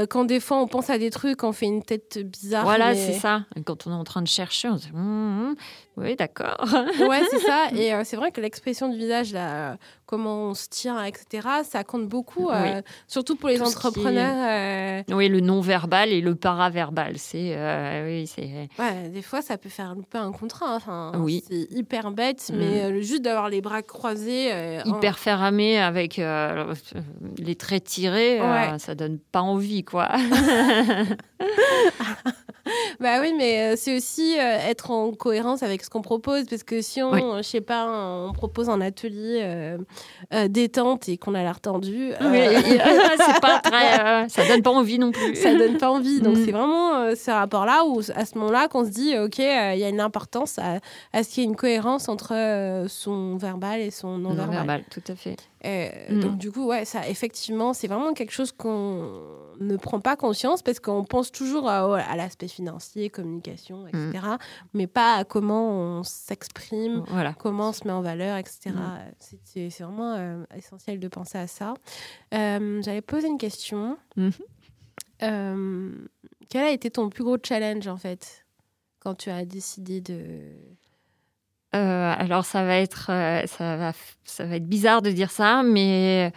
Quand 0.10 0.26
des 0.26 0.40
fois, 0.40 0.62
on 0.62 0.68
pense 0.68 0.90
à 0.92 1.00
des 1.00 1.10
trucs, 1.10 1.44
on 1.44 1.52
fait 1.52 1.66
une 1.66 1.84
tête 1.84 2.20
bizarre. 2.24 2.64
Voilà, 2.64 2.94
c'est 2.94 3.14
ça. 3.14 3.46
Quand 3.66 3.88
on 3.88 3.92
est 3.92 3.96
en 3.96 4.04
train 4.04 4.22
de 4.22 4.28
chercher, 4.28 4.70
on 4.70 4.78
se 4.78 4.86
dit. 4.86 4.92
Hum. 4.94 5.56
Oui, 5.98 6.16
d'accord. 6.16 6.64
ouais, 7.10 7.24
c'est 7.32 7.40
ça. 7.40 7.70
Et 7.76 7.92
c'est 8.04 8.18
vrai 8.18 8.32
que 8.32 8.40
l'expression 8.40 8.88
du 8.88 8.98
visage, 8.98 9.34
là, 9.34 9.78
comment 10.08 10.50
on 10.50 10.54
se 10.56 10.68
tient, 10.70 11.04
etc., 11.04 11.48
ça 11.64 11.84
compte 11.84 12.08
beaucoup, 12.08 12.50
euh, 12.50 12.82
surtout 13.08 13.36
pour 13.36 13.50
les 13.50 13.62
entrepreneurs. 13.62 15.04
Euh. 15.10 15.14
Oui, 15.14 15.28
le 15.28 15.42
non-verbal 15.42 16.10
et 16.10 16.22
le 16.22 16.34
paraverbal. 16.34 17.18
C'est, 17.18 17.56
oui, 18.06 18.26
c'est. 18.26 18.70
Ouais, 18.80 19.10
des 19.10 19.22
fois, 19.22 19.42
ça 19.42 19.58
peut 19.58 19.70
faire 19.70 19.90
un 19.90 19.98
peu 20.10 20.18
un 20.18 20.32
contrat. 20.32 20.76
Enfin, 20.76 21.12
oui. 21.18 21.44
C'est 21.48 21.68
hyper 21.72 22.12
bête, 22.12 22.50
mm. 22.52 22.58
mais 22.58 23.04
juste 23.04 23.22
d'avoir 23.22 23.50
les 23.50 23.62
bras 23.62 23.82
croisés. 23.84 24.50
hyper 24.86 25.20
fermé 25.20 25.78
avec 25.78 26.20
les 27.38 27.56
traits 27.56 27.84
tirés, 27.84 28.40
ça 28.80 28.96
donne 28.96 29.20
pas 29.20 29.42
envie, 29.42 29.84
quoi. 29.84 30.10
bah 33.02 33.20
oui, 33.22 33.34
mais 33.38 33.76
c'est 33.76 33.96
aussi 33.96 34.36
être 34.38 34.90
en 34.90 35.12
cohérence 35.12 35.64
avec 35.64 35.84
ce 35.84 35.90
qu'on 35.90 36.02
propose, 36.02 36.46
parce 36.46 36.64
que 36.64 36.82
si 36.82 37.04
on, 37.04 37.38
je 37.38 37.42
sais 37.42 37.60
pas, 37.60 37.88
on 37.90 38.32
propose 38.32 38.70
un 38.70 38.80
atelier 38.80 39.76
euh, 40.34 40.38
euh, 40.38 40.48
détente 40.48 41.10
et 41.10 41.18
qu'on 41.18 41.34
a 41.34 41.42
l'air 41.42 41.60
tendu, 41.60 42.12
euh, 42.22 42.62
c'est 43.26 43.42
pas 43.42 43.60
très, 43.64 44.30
ça 44.30 44.48
donne 44.48 44.62
pas 44.62 44.72
envie 44.72 45.00
non 45.00 45.12
plus. 45.12 45.36
Ça 45.36 45.54
donne 45.56 45.78
pas 45.78 45.90
envie, 45.90 46.22
donc 46.22 46.38
mm. 46.38 46.46
c'est 46.46 46.52
vraiment 46.52 47.16
ce 47.16 47.32
rapport-là 47.32 47.86
où 47.86 48.00
à 48.16 48.26
ce 48.26 48.38
moment-là 48.38 48.68
qu'on 48.68 48.86
se 48.86 48.90
dit, 48.90 49.18
ok, 49.18 49.40
il 49.40 49.80
y 49.80 49.84
a 49.84 49.90
une 49.90 50.02
importance 50.02 50.60
à, 50.60 50.80
à 51.14 51.24
ce 51.24 51.30
qu'il 51.30 51.44
y 51.44 51.46
ait 51.46 51.50
une 51.50 51.56
cohérence 51.56 52.10
entre 52.10 52.86
son 52.88 53.38
verbal 53.38 53.82
et 53.82 53.92
son 53.92 54.18
non-verbal. 54.18 54.48
Non-verbal, 54.48 54.84
tout 54.90 55.04
à 55.08 55.16
fait. 55.16 55.38
Mm. 56.10 56.20
Donc 56.20 56.38
du 56.38 56.52
coup, 56.52 56.68
ouais, 56.68 56.86
ça, 56.86 57.08
effectivement, 57.08 57.74
c'est 57.74 57.88
vraiment 57.88 58.14
quelque 58.14 58.32
chose 58.32 58.52
qu'on 58.52 59.22
ne 59.60 59.76
prend 59.76 60.00
pas 60.00 60.16
conscience 60.16 60.62
parce 60.62 60.80
qu'on 60.80 61.04
pense 61.04 61.32
toujours 61.32 61.70
à, 61.70 62.16
l'aspect 62.16 62.48
financier, 62.48 63.10
communication, 63.10 63.88
etc., 63.88 64.12
mm. 64.14 64.38
mais 64.74 64.88
pas 64.88 65.16
à 65.16 65.24
comment 65.24 65.70
on 65.70 66.04
s'exprime, 66.04 67.04
comment 67.40 67.70
on 67.70 67.74
se 67.74 67.86
met 67.86 67.94
en 67.94 68.02
valeur, 68.02 68.38
etc. 68.38 68.70
Mm. 68.70 69.38
C'est 69.44 69.84
vraiment 69.84 70.14
euh, 70.14 70.44
essentiel 70.56 71.00
de 71.00 71.08
penser 71.08 71.38
à 71.38 71.48
ça. 71.48 71.74
Euh, 72.34 72.82
j'avais 72.82 73.02
posé 73.02 73.28
une 73.28 73.38
question. 73.38 73.98
Mm-hmm. 74.18 74.32
Euh, 75.24 75.92
quel 76.50 76.64
a 76.64 76.72
été 76.72 76.92
ton 76.92 77.10
plus 77.10 77.24
gros 77.24 77.38
challenge 77.44 77.88
en 77.88 77.98
fait 77.98 78.46
quand 79.00 79.16
tu 79.16 79.30
as 79.30 79.46
décidé 79.46 80.02
de 80.02 80.14
euh, 80.20 80.54
alors 81.74 82.46
ça 82.46 82.64
va 82.64 82.78
être, 82.78 83.08
euh, 83.12 83.46
ça 83.46 83.76
va, 83.78 83.92
ça 84.24 84.46
va 84.46 84.56
être 84.56 84.68
bizarre 84.68 85.02
de 85.02 85.12
dire 85.12 85.32
ça, 85.32 85.64
mais 85.64 86.32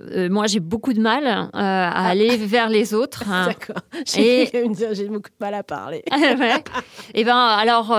euh, 0.00 0.28
moi, 0.28 0.46
j'ai 0.48 0.58
beaucoup 0.58 0.92
de 0.92 1.00
mal 1.00 1.26
à 1.26 1.48
ah. 1.52 2.08
aller 2.08 2.36
vers 2.36 2.68
les 2.68 2.94
autres. 2.94 3.24
Hein. 3.30 3.46
D'accord. 3.68 3.82
J'ai 4.06 5.08
beaucoup 5.08 5.30
de 5.30 5.40
mal 5.40 5.54
à 5.54 5.62
parler. 5.62 6.02
Et 7.14 7.20
eh 7.20 7.24
ben, 7.24 7.36
alors 7.36 7.90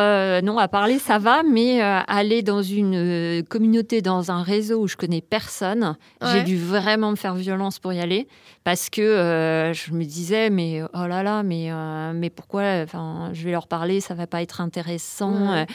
non, 0.43 0.57
à 0.57 0.67
parler 0.67 0.99
ça 0.99 1.19
va, 1.19 1.43
mais 1.43 1.81
aller 1.81 2.41
dans 2.41 2.61
une 2.61 3.43
communauté, 3.47 4.01
dans 4.01 4.31
un 4.31 4.43
réseau 4.43 4.81
où 4.81 4.87
je 4.87 4.97
connais 4.97 5.21
personne, 5.21 5.95
j'ai 6.21 6.43
dû 6.43 6.57
vraiment 6.57 7.11
me 7.11 7.15
faire 7.15 7.35
violence 7.35 7.79
pour 7.79 7.93
y 7.93 7.99
aller 7.99 8.27
parce 8.65 8.89
que 8.89 9.01
euh, 9.01 9.73
je 9.73 9.93
me 9.93 10.03
disais 10.03 10.49
mais 10.49 10.81
oh 10.81 11.07
là 11.07 11.21
là 11.21 11.43
mais 11.43 11.71
euh, 11.71 12.13
mais 12.15 12.31
pourquoi 12.31 12.63
enfin 12.83 13.29
je 13.31 13.45
vais 13.45 13.51
leur 13.51 13.67
parler 13.67 14.01
ça 14.01 14.15
va 14.15 14.25
pas 14.25 14.41
être 14.41 14.59
intéressant 14.59 15.53
euh, 15.53 15.65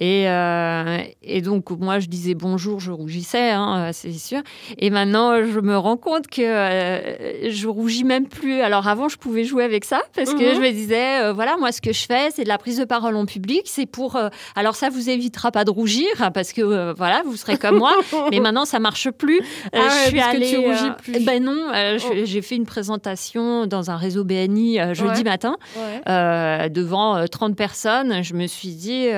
et 0.00 0.24
et 1.22 1.40
donc 1.40 1.70
moi 1.70 2.00
je 2.00 2.08
disais 2.08 2.34
bonjour 2.34 2.80
je 2.80 2.90
rougissais 2.90 3.52
hein, 3.52 3.90
c'est 3.92 4.12
sûr 4.12 4.42
et 4.76 4.90
maintenant 4.90 5.36
je 5.44 5.60
me 5.62 5.76
rends 5.76 5.96
compte 5.96 6.26
que 6.28 6.42
je 6.42 7.66
rougis 7.66 8.04
même 8.04 8.26
plus. 8.26 8.60
Alors 8.60 8.88
avant 8.88 9.08
je 9.08 9.16
pouvais 9.16 9.44
jouer 9.44 9.64
avec 9.64 9.84
ça 9.84 10.02
parce 10.14 10.32
que 10.34 10.50
mhm. 10.50 10.54
je 10.56 10.60
me 10.60 10.70
disais 10.70 11.32
voilà 11.32 11.56
moi 11.56 11.72
ce 11.72 11.80
que 11.80 11.92
je 11.92 12.04
fais 12.04 12.30
c'est 12.30 12.44
de 12.44 12.48
la 12.48 12.58
prise 12.58 12.78
de 12.78 12.84
parole 12.84 13.16
en 13.16 13.26
public. 13.26 13.62
C'est 13.66 13.86
pour 13.86 14.18
alors 14.54 14.74
ça 14.74 14.90
vous 14.90 15.08
évitera 15.08 15.50
pas 15.50 15.64
de 15.64 15.70
rougir 15.70 16.08
parce 16.34 16.52
que 16.52 16.92
voilà 16.92 17.22
vous 17.24 17.36
serez 17.36 17.56
comme 17.56 17.78
moi. 17.78 17.94
Mais 18.30 18.40
maintenant 18.40 18.64
ça 18.64 18.78
marche 18.78 19.10
plus. 19.10 19.40
Ah 19.72 19.78
je 20.04 20.08
suis 20.08 20.20
allée 20.20 20.50
que 20.50 20.50
tu 20.50 20.58
rougis 20.58 20.92
plus. 21.02 21.24
ben 21.24 21.42
non 21.42 21.72
je, 21.72 22.24
j'ai 22.24 22.42
fait 22.42 22.56
une 22.56 22.66
présentation 22.66 23.66
dans 23.66 23.90
un 23.90 23.96
réseau 23.96 24.24
BNI 24.24 24.80
euh, 24.80 24.94
jeudi 24.94 25.24
matin 25.24 25.56
euh, 26.08 26.68
devant 26.68 27.26
30 27.26 27.52
euh, 27.52 27.54
personnes. 27.54 28.22
Je 28.22 28.34
me 28.34 28.46
suis 28.46 28.74
dit 28.74 29.08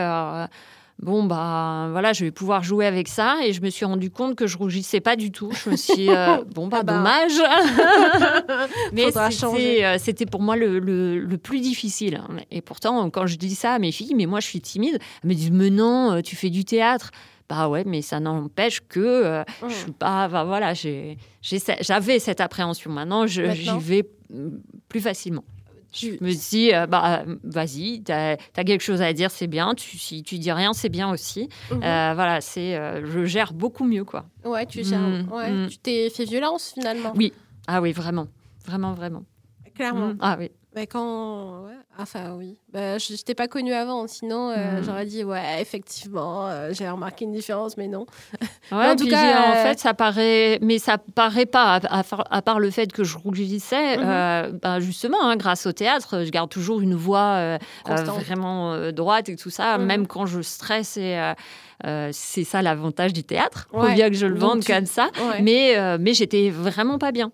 bon 1.05 1.23
bah 1.25 1.89
voilà 1.91 2.15
je 2.15 2.25
vais 2.25 2.31
pouvoir 2.31 2.65
jouer 2.65 2.87
avec 2.87 3.09
ça 3.09 3.37
et 3.45 3.53
je 3.53 3.61
me 3.61 3.69
suis 3.69 3.85
rendu 3.85 4.11
compte 4.11 4.37
que 4.37 4.47
je 4.47 4.57
rougissais 4.57 5.01
pas 5.01 5.17
du 5.17 5.31
tout 5.31 5.51
je 5.53 5.71
me 5.71 5.77
suis 5.77 6.07
bon 6.55 6.67
bah, 6.67 6.79
ah 6.81 6.83
bah. 6.83 6.97
dommage 6.97 7.41
mais 8.93 9.13
c'était 9.99 10.27
pour 10.27 10.41
moi 10.41 10.57
le, 10.57 10.79
le, 10.79 11.39
plus 11.39 11.61
difficile 11.61 12.23
et 12.51 12.63
pourtant 12.63 13.11
quand 13.11 13.27
je 13.27 13.37
dis 13.37 13.55
ça 13.55 13.75
à 13.75 13.79
mes 13.79 13.93
filles 13.93 14.15
mais 14.17 14.25
moi 14.25 14.41
je 14.41 14.47
suis 14.47 14.63
timide 14.63 14.99
elles 15.23 15.29
me 15.29 15.35
disent 15.35 15.51
mais 15.51 15.69
non 15.71 16.23
tu 16.23 16.37
fais 16.37 16.51
du 16.51 16.65
théâtre 16.65 17.11
bah 17.49 17.69
ouais, 17.69 17.85
mais 17.85 18.01
ça 18.01 18.21
n'empêche 18.21 18.81
que 18.89 19.01
euh, 19.01 19.45
je 19.69 19.75
suis 19.75 19.93
pas. 19.93 20.29
Bah 20.29 20.45
voilà, 20.45 20.73
j'avais 20.73 22.19
cette 22.19 22.41
appréhension. 22.41 22.91
Maintenant, 22.91 23.27
j'y 23.27 23.43
vais 23.81 24.09
mm, 24.31 24.49
plus 24.89 25.01
facilement. 25.01 25.45
Je 25.95 26.25
me 26.25 26.33
dis, 26.33 26.75
euh, 26.75 26.87
bah, 26.87 27.25
vas-y, 27.43 28.03
tu 28.05 28.13
as, 28.13 28.37
quelque 28.55 28.81
chose 28.81 29.03
à 29.03 29.13
dire, 29.13 29.31
c'est 29.31 29.47
bien. 29.47 29.75
Tu, 29.75 29.99
si 29.99 30.23
tu 30.23 30.39
dis 30.39 30.53
rien, 30.53 30.73
c'est 30.73 30.89
bien 30.89 31.11
aussi. 31.11 31.49
Mhm. 31.71 31.83
Euh, 31.83 32.13
voilà, 32.15 32.41
c'est, 32.41 32.79
je 33.05 33.25
gère 33.25 33.53
beaucoup 33.53 33.85
mieux, 33.85 34.05
quoi. 34.05 34.27
Ouais, 34.45 34.67
tu 34.67 34.85
gères. 34.85 34.99
Mm, 34.99 35.33
ouais, 35.33 35.51
mm. 35.51 35.69
Tu 35.69 35.79
t'es 35.79 36.11
fait 36.11 36.25
violence, 36.25 36.73
finalement. 36.75 37.13
Oui. 37.17 37.33
Ah 37.67 37.81
oui, 37.81 37.93
vraiment. 37.93 38.27
Vraiment, 38.67 38.93
vraiment. 38.93 39.25
Clairement. 39.75 40.15
Ah 40.21 40.37
oui. 40.39 40.51
Mais 40.75 40.89
quand. 40.89 41.67
Enfin, 41.97 42.35
oui. 42.37 42.59
Bah, 42.73 42.99
je 42.99 43.13
n'étais 43.13 43.37
pas 43.37 43.47
connue 43.47 43.73
avant, 43.73 44.09
sinon 44.09 44.51
euh, 44.51 44.81
hmm. 44.81 44.85
j'aurais 44.85 45.07
dit, 45.07 45.23
ouais, 45.23 45.61
effectivement, 45.61 46.49
euh, 46.49 46.71
j'ai 46.73 46.89
remarqué 46.89 47.25
une 47.25 47.33
différence, 47.33 47.77
mais 47.77 47.87
non. 47.87 48.07
Ouais, 48.73 48.89
en 48.89 48.97
tout 48.97 49.07
cas. 49.07 49.51
En 49.51 49.53
euh, 49.53 49.63
fait, 49.63 49.79
ça 49.79 49.95
paraît. 49.95 50.59
Mais 50.63 50.79
ça 50.79 50.99
paraît 50.99 51.47
pas, 51.47 51.81
à, 51.85 52.43
part 52.43 52.59
le 52.59 52.71
fait 52.71 52.91
que 52.93 53.05
je 53.05 53.17
rougissais, 53.17 53.99
bah, 53.99 54.81
justement, 54.81 55.23
hein, 55.23 55.37
grâce 55.37 55.67
au 55.67 55.73
théâtre, 55.73 56.25
je 56.25 56.31
garde 56.31 56.51
toujours 56.51 56.81
une 56.81 56.95
voix 56.95 57.59
vraiment 57.87 58.91
droite 58.91 59.29
et 59.29 59.37
tout 59.37 59.51
ça, 59.51 59.79
mhm. 59.79 59.85
même 59.85 60.07
quand 60.07 60.27
je 60.27 60.41
stresse 60.41 60.97
et. 60.97 61.33
c'est 62.13 62.45
ça 62.45 62.63
l'avantage 62.63 63.13
du 63.13 63.23
théâtre. 63.23 63.69
Faut 63.71 63.89
bien 63.91 64.09
que 64.09 64.17
je 64.17 64.27
le 64.27 64.39
vende 64.39 64.65
comme 64.65 64.87
ça. 64.87 65.11
Mais, 65.41 65.77
mais 65.99 66.15
j'étais 66.15 66.51
vraiment 66.51 66.99
pas 66.99 67.13
bien. 67.13 67.31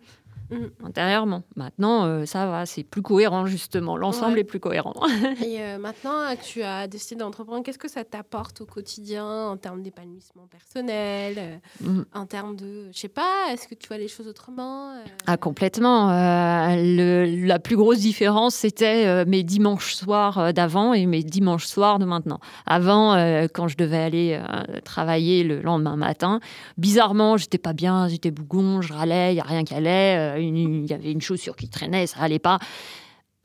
Mm. 0.50 0.86
intérieurement. 0.86 1.42
Maintenant, 1.54 2.04
euh, 2.04 2.26
ça 2.26 2.46
va, 2.46 2.66
c'est 2.66 2.82
plus 2.82 3.02
cohérent 3.02 3.46
justement. 3.46 3.96
L'ensemble 3.96 4.38
est 4.38 4.44
plus 4.44 4.58
cohérent. 4.58 4.94
Et 5.44 5.62
euh, 5.62 5.78
maintenant 5.78 6.34
que 6.34 6.44
tu 6.44 6.62
as 6.62 6.88
décidé 6.88 7.20
d'entreprendre, 7.20 7.62
qu'est-ce 7.62 7.78
que 7.78 7.88
ça 7.88 8.04
t'apporte 8.04 8.60
au 8.60 8.66
quotidien 8.66 9.24
en 9.26 9.56
termes 9.56 9.82
d'épanouissement 9.82 10.48
personnel, 10.50 11.34
euh, 11.38 11.88
mm. 11.88 12.04
en 12.14 12.26
termes 12.26 12.56
de, 12.56 12.88
je 12.92 12.98
sais 12.98 13.08
pas, 13.08 13.52
est-ce 13.52 13.68
que 13.68 13.74
tu 13.74 13.86
vois 13.88 13.98
les 13.98 14.08
choses 14.08 14.26
autrement 14.26 14.94
Ah 15.26 15.36
complètement. 15.36 16.08
Le, 16.10 17.46
la 17.46 17.58
plus 17.58 17.76
grosse 17.76 18.00
différence, 18.00 18.54
c'était 18.54 19.24
mes 19.26 19.42
dimanches 19.42 19.94
soirs 19.94 20.52
d'avant 20.52 20.94
et 20.94 21.06
mes 21.06 21.22
dimanches 21.22 21.66
soirs 21.66 21.98
de 21.98 22.04
maintenant. 22.04 22.40
Avant, 22.66 23.14
quand 23.52 23.68
je 23.68 23.76
devais 23.76 23.98
aller 23.98 24.40
travailler 24.84 25.44
le 25.44 25.60
lendemain 25.60 25.96
matin, 25.96 26.40
bizarrement, 26.76 27.36
j'étais 27.36 27.58
pas 27.58 27.72
bien, 27.72 28.08
j'étais 28.08 28.30
bougon, 28.30 28.80
je 28.80 28.92
râlais, 28.92 29.32
il 29.34 29.36
y 29.36 29.40
a 29.40 29.44
rien 29.44 29.64
qui 29.64 29.74
allait 29.74 30.39
il 30.40 30.86
y 30.86 30.92
avait 30.92 31.12
une 31.12 31.20
chaussure 31.20 31.56
qui 31.56 31.68
traînait, 31.68 32.06
ça 32.06 32.20
allait 32.20 32.38
pas. 32.38 32.58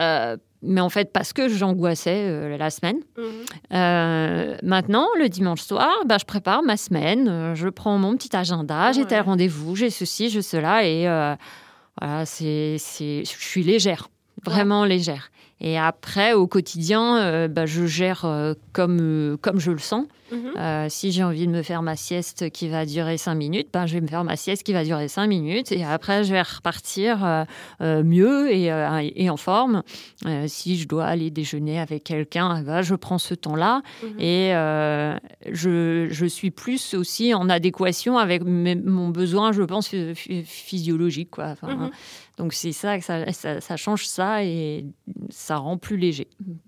Euh, 0.02 0.38
mais 0.62 0.82
en 0.82 0.90
fait, 0.90 1.14
parce 1.14 1.32
que 1.32 1.48
j'angoissais 1.48 2.26
euh, 2.28 2.58
la 2.58 2.70
semaine. 2.70 2.98
Mhm. 3.18 3.26
Euh, 3.74 4.58
maintenant, 4.64 5.08
le 5.20 5.30
dimanche 5.30 5.62
soir, 5.62 5.92
bah, 6.06 6.18
je 6.20 6.26
prépare 6.26 6.64
ma 6.64 6.76
semaine, 6.76 7.54
je 7.56 7.70
prends 7.70 7.98
mon 7.98 8.16
petit 8.16 8.36
agenda, 8.36 8.92
j'ai 8.92 9.06
tel 9.06 9.22
rendez-vous, 9.22 9.76
j'ai 9.76 9.90
ceci, 9.90 10.30
j'ai 10.30 10.42
cela, 10.42 10.86
et 10.86 11.04
voilà, 12.02 12.26
c'est, 12.26 12.78
je 12.78 13.24
suis 13.26 13.64
légère, 13.64 14.10
vraiment 14.44 14.86
légère. 14.86 15.32
Et 15.62 15.78
après, 15.80 16.34
au 16.34 16.48
quotidien, 16.48 17.48
bah, 17.48 17.66
je 17.66 17.86
gère 17.86 18.26
comme, 18.74 19.38
comme 19.42 19.60
je 19.60 19.72
le 19.72 19.78
sens. 19.78 20.06
Mhm. 20.32 20.54
Euh, 20.58 20.88
si 20.90 21.12
j'ai 21.12 21.24
envie 21.24 21.46
de 21.46 21.52
me 21.52 21.62
faire 21.62 21.82
ma 21.82 21.96
sieste 21.96 22.50
qui 22.50 22.68
va 22.68 22.86
durer 22.86 23.18
5 23.18 23.36
minutes, 23.36 23.70
ben, 23.72 23.86
je 23.86 23.94
vais 23.94 24.02
me 24.02 24.08
faire 24.08 24.24
ma 24.24 24.36
sieste 24.36 24.64
qui 24.64 24.74
va 24.74 24.84
durer 24.84 25.08
5 25.08 25.28
minutes 25.28 25.72
et 25.72 25.84
après 25.84 26.24
je 26.24 26.32
vais 26.32 26.42
repartir 26.42 27.24
euh, 27.24 27.44
euh, 27.82 28.04
mieux 28.04 28.52
et, 28.52 28.72
et, 29.16 29.30
en 29.30 29.38
forme. 29.38 29.84
si 30.48 30.78
je 30.78 30.88
dois 30.88 31.06
aller 31.06 31.30
déjeuner 31.30 31.80
avec 31.80 32.04
quelqu'un, 32.04 32.62
ben, 32.64 32.82
je 32.82 32.96
prends 32.96 33.18
ce 33.18 33.34
temps-là 33.34 33.82
mhm. 34.04 34.20
et 34.20 34.50
je, 35.52 36.08
je, 36.10 36.26
suis 36.26 36.52
plus 36.52 36.94
aussi 36.94 37.34
en 37.34 37.50
adéquation 37.50 38.18
avec 38.18 38.44
mon 38.44 39.10
besoin, 39.10 39.52
je 39.52 39.62
pense, 39.62 39.94
physiologique. 40.46 41.32
Quoi. 41.32 41.56
Mhm. 41.62 41.92
Donc 42.38 42.54
c'est 42.54 42.72
ça, 42.72 43.00
ça, 43.00 43.32
ça, 43.32 43.62
ça, 43.62 43.78
change 43.78 44.06
ça 44.08 44.44
et 44.44 44.86
ça 45.30 45.58
rend 45.58 45.78
plus 45.78 45.98
léger, 45.98 46.28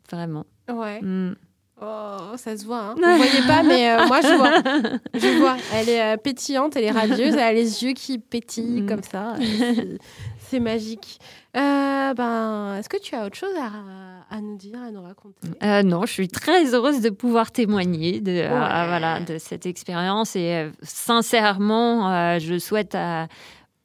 vraiment. 0.10 0.46
Ouais. 0.70 1.02
Mm. 1.02 1.36
Oh, 1.82 2.36
ça 2.38 2.58
se 2.58 2.66
voit. 2.66 2.80
Hein. 2.80 2.94
Vous 2.98 3.02
ne 3.02 3.18
voyez 3.18 3.48
pas, 3.48 3.64
mais 3.64 3.92
euh, 3.92 4.08
moi, 4.08 4.22
je 4.22 4.36
vois. 4.36 5.00
Je 5.14 5.38
vois. 5.40 5.58
Elle 5.74 5.90
est 5.90 6.02
euh, 6.02 6.18
pétillante, 6.18 6.76
elle 6.76 6.86
est 6.86 6.92
radieuse, 6.92 7.34
elle 7.34 7.40
a 7.40 7.54
les 7.54 7.84
yeux 7.84 7.94
qui 7.94 8.18
pétillent 8.18 8.82
mm. 8.82 8.88
comme 8.88 9.04
ça. 9.04 9.36
C'est 10.50 10.60
magique. 10.60 11.20
Euh, 11.56 12.14
ben, 12.14 12.76
Est-ce 12.78 12.90
que 12.90 13.00
tu 13.00 13.16
as 13.16 13.26
autre 13.26 13.36
chose 13.36 13.54
à, 13.60 14.34
à 14.36 14.40
nous 14.42 14.56
dire, 14.56 14.80
à 14.82 14.92
nous 14.92 15.02
raconter? 15.02 15.48
Euh, 15.62 15.84
Non, 15.84 16.06
je 16.06 16.14
suis 16.14 16.28
très 16.30 16.74
heureuse 16.74 17.02
de 17.02 17.10
pouvoir 17.10 17.52
témoigner 17.52 18.22
de, 18.22 18.32
euh, 18.32 18.48
voilà, 18.50 19.20
de 19.20 19.38
cette 19.38 19.66
expérience 19.66 20.36
et 20.36 20.70
sincèrement, 20.84 22.40
je 22.40 22.58
souhaite 22.60 22.96
à, 22.96 23.28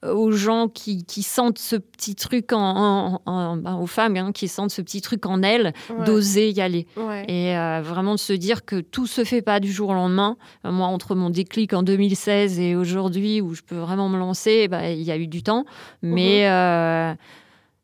aux 0.07 0.33
gens 0.33 0.69
qui, 0.69 1.05
qui, 1.05 1.23
sentent 1.23 1.59
ce 1.59 1.77
petit 1.77 2.15
truc 2.15 2.53
en, 2.53 3.21
ben, 3.27 3.77
aux 3.77 3.87
femmes 3.87 4.17
hein, 4.17 4.33
qui 4.33 4.49
sentent 4.49 4.71
ce 4.71 4.83
petit 4.83 5.01
truc 5.01 5.27
en 5.27 5.43
elles 5.43 5.73
d'oser 6.05 6.51
y 6.51 6.61
aller. 6.61 6.87
Et 7.29 7.57
euh, 7.57 7.81
vraiment 7.83 8.15
de 8.15 8.21
se 8.21 8.33
dire 8.33 8.65
que 8.65 8.81
tout 8.81 9.07
se 9.07 9.25
fait 9.25 9.43
pas 9.43 9.61
du 9.61 9.71
jour 9.71 9.91
au 9.91 9.95
lendemain. 9.95 10.37
Moi 10.65 10.87
entre 10.87 11.15
mon 11.15 11.31
déclic 11.31 11.73
en 11.73 11.83
2016 11.83 12.59
et 12.59 12.75
aujourd'hui 12.75 13.41
où 13.41 13.55
je 13.55 13.63
peux 13.63 13.77
vraiment 13.77 14.09
me 14.09 14.19
lancer 14.19 14.69
bah, 14.69 14.91
il 14.91 15.03
y 15.03 15.11
a 15.11 15.17
eu 15.17 15.27
du 15.27 15.43
temps. 15.43 15.65
Mais 16.03 16.41
il 16.41 16.45
mhm. 16.45 16.51
euh, 16.51 17.15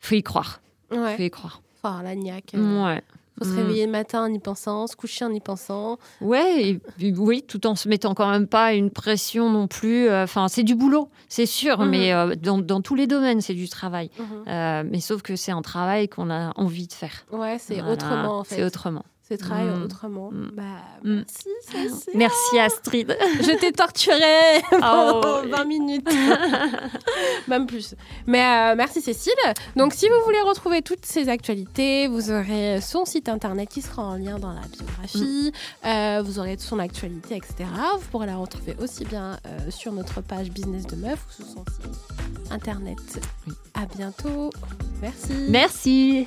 faut 0.01 0.15
y 0.15 0.23
croire. 0.23 0.61
Faut 0.91 1.23
y 1.23 1.31
croire. 1.31 1.63
Oh, 1.85 2.03
la 2.03 2.15
niaque 2.15 2.55
euh. 2.55 2.85
ouais 2.85 3.03
faut 3.39 3.45
se 3.45 3.55
réveiller 3.55 3.87
le 3.87 3.93
matin 3.93 4.25
en 4.25 4.33
y 4.33 4.39
pensant, 4.39 4.87
se 4.87 4.97
coucher 4.97 5.25
en 5.25 5.33
y 5.33 5.41
pensant. 5.41 5.99
Ouais, 6.21 6.81
oui, 7.01 7.43
tout 7.43 7.67
en 7.67 7.75
se 7.75 7.89
mettant 7.89 8.15
quand 8.15 8.31
même 8.31 8.47
pas 8.47 8.75
une 8.75 8.91
pression 8.91 9.51
non 9.51 9.69
plus. 9.69 10.09
Euh, 10.09 10.25
enfin, 10.25 10.49
c'est 10.49 10.63
du 10.63 10.75
boulot, 10.75 11.09
c'est 11.29 11.47
sûr, 11.47 11.79
mm-hmm. 11.79 11.89
mais 11.89 12.13
euh, 12.13 12.35
dans, 12.37 12.81
tous 12.81 12.95
les 12.95 13.07
domaines, 13.07 13.41
c'est 13.41 13.55
du 13.55 13.69
travail. 13.69 14.11
Mm-hmm. 14.19 14.49
Euh, 14.49 14.89
mais 14.91 15.01
sauf 15.01 15.23
que 15.23 15.37
c'est 15.37 15.53
un 15.53 15.63
travail 15.63 16.09
qu'on 16.09 16.31
a 16.31 16.53
envie 16.57 16.87
de 16.87 16.93
faire. 16.93 17.25
Ouais, 17.33 17.57
c'est 17.59 17.83
autrement 17.83 18.39
en 18.39 18.45
fait. 18.45 18.57
C'est 18.57 18.65
autrement 18.65 19.05
c'est 19.29 19.43
mm. 19.43 19.83
autrement. 19.83 20.31
Mm. 20.33 20.51
Bah, 20.55 20.63
mm. 21.05 21.23
merci, 21.75 22.09
Merci 22.15 22.59
Astrid. 22.59 23.17
Je 23.41 23.59
t'ai 23.59 23.73
torturé 23.73 24.63
pendant 24.71 25.43
20 25.47 25.65
minutes. 25.67 26.09
Même 27.47 27.67
plus. 27.67 27.95
Mais 28.27 28.43
euh, 28.43 28.75
merci 28.77 29.03
Cécile. 29.03 29.33
Donc 29.77 29.93
si 29.93 30.09
vous 30.09 30.25
voulez 30.25 30.41
retrouver 30.41 30.83
toutes 30.83 31.05
ces 31.05 31.29
actualités, 31.29 32.09
vous 32.09 32.31
aurez 32.31 32.81
son 32.81 33.05
site 33.05 33.29
internet 33.29 33.69
qui 33.69 33.83
sera 33.83 34.03
en 34.03 34.17
lien 34.17 34.39
dans 34.39 34.53
la 34.53 34.63
biographie. 34.63 35.53
Euh, 35.85 36.23
vous 36.25 36.39
aurez 36.39 36.57
son 36.59 36.79
actualité, 36.79 37.37
etc. 37.37 37.69
Vous 37.99 38.09
pourrez 38.11 38.27
la 38.27 38.37
retrouver 38.37 38.77
aussi 38.81 39.05
bien 39.05 39.39
euh, 39.47 39.71
sur 39.71 39.93
notre 39.93 40.23
page 40.23 40.51
Business 40.51 40.87
de 40.87 40.97
Meuf 40.97 41.19
ou 41.29 41.43
sur 41.43 41.47
son 41.47 41.65
site 41.65 42.51
internet. 42.51 43.21
À 43.75 43.85
bientôt. 43.87 44.51
Merci. 45.03 45.35
Merci. 45.49 46.27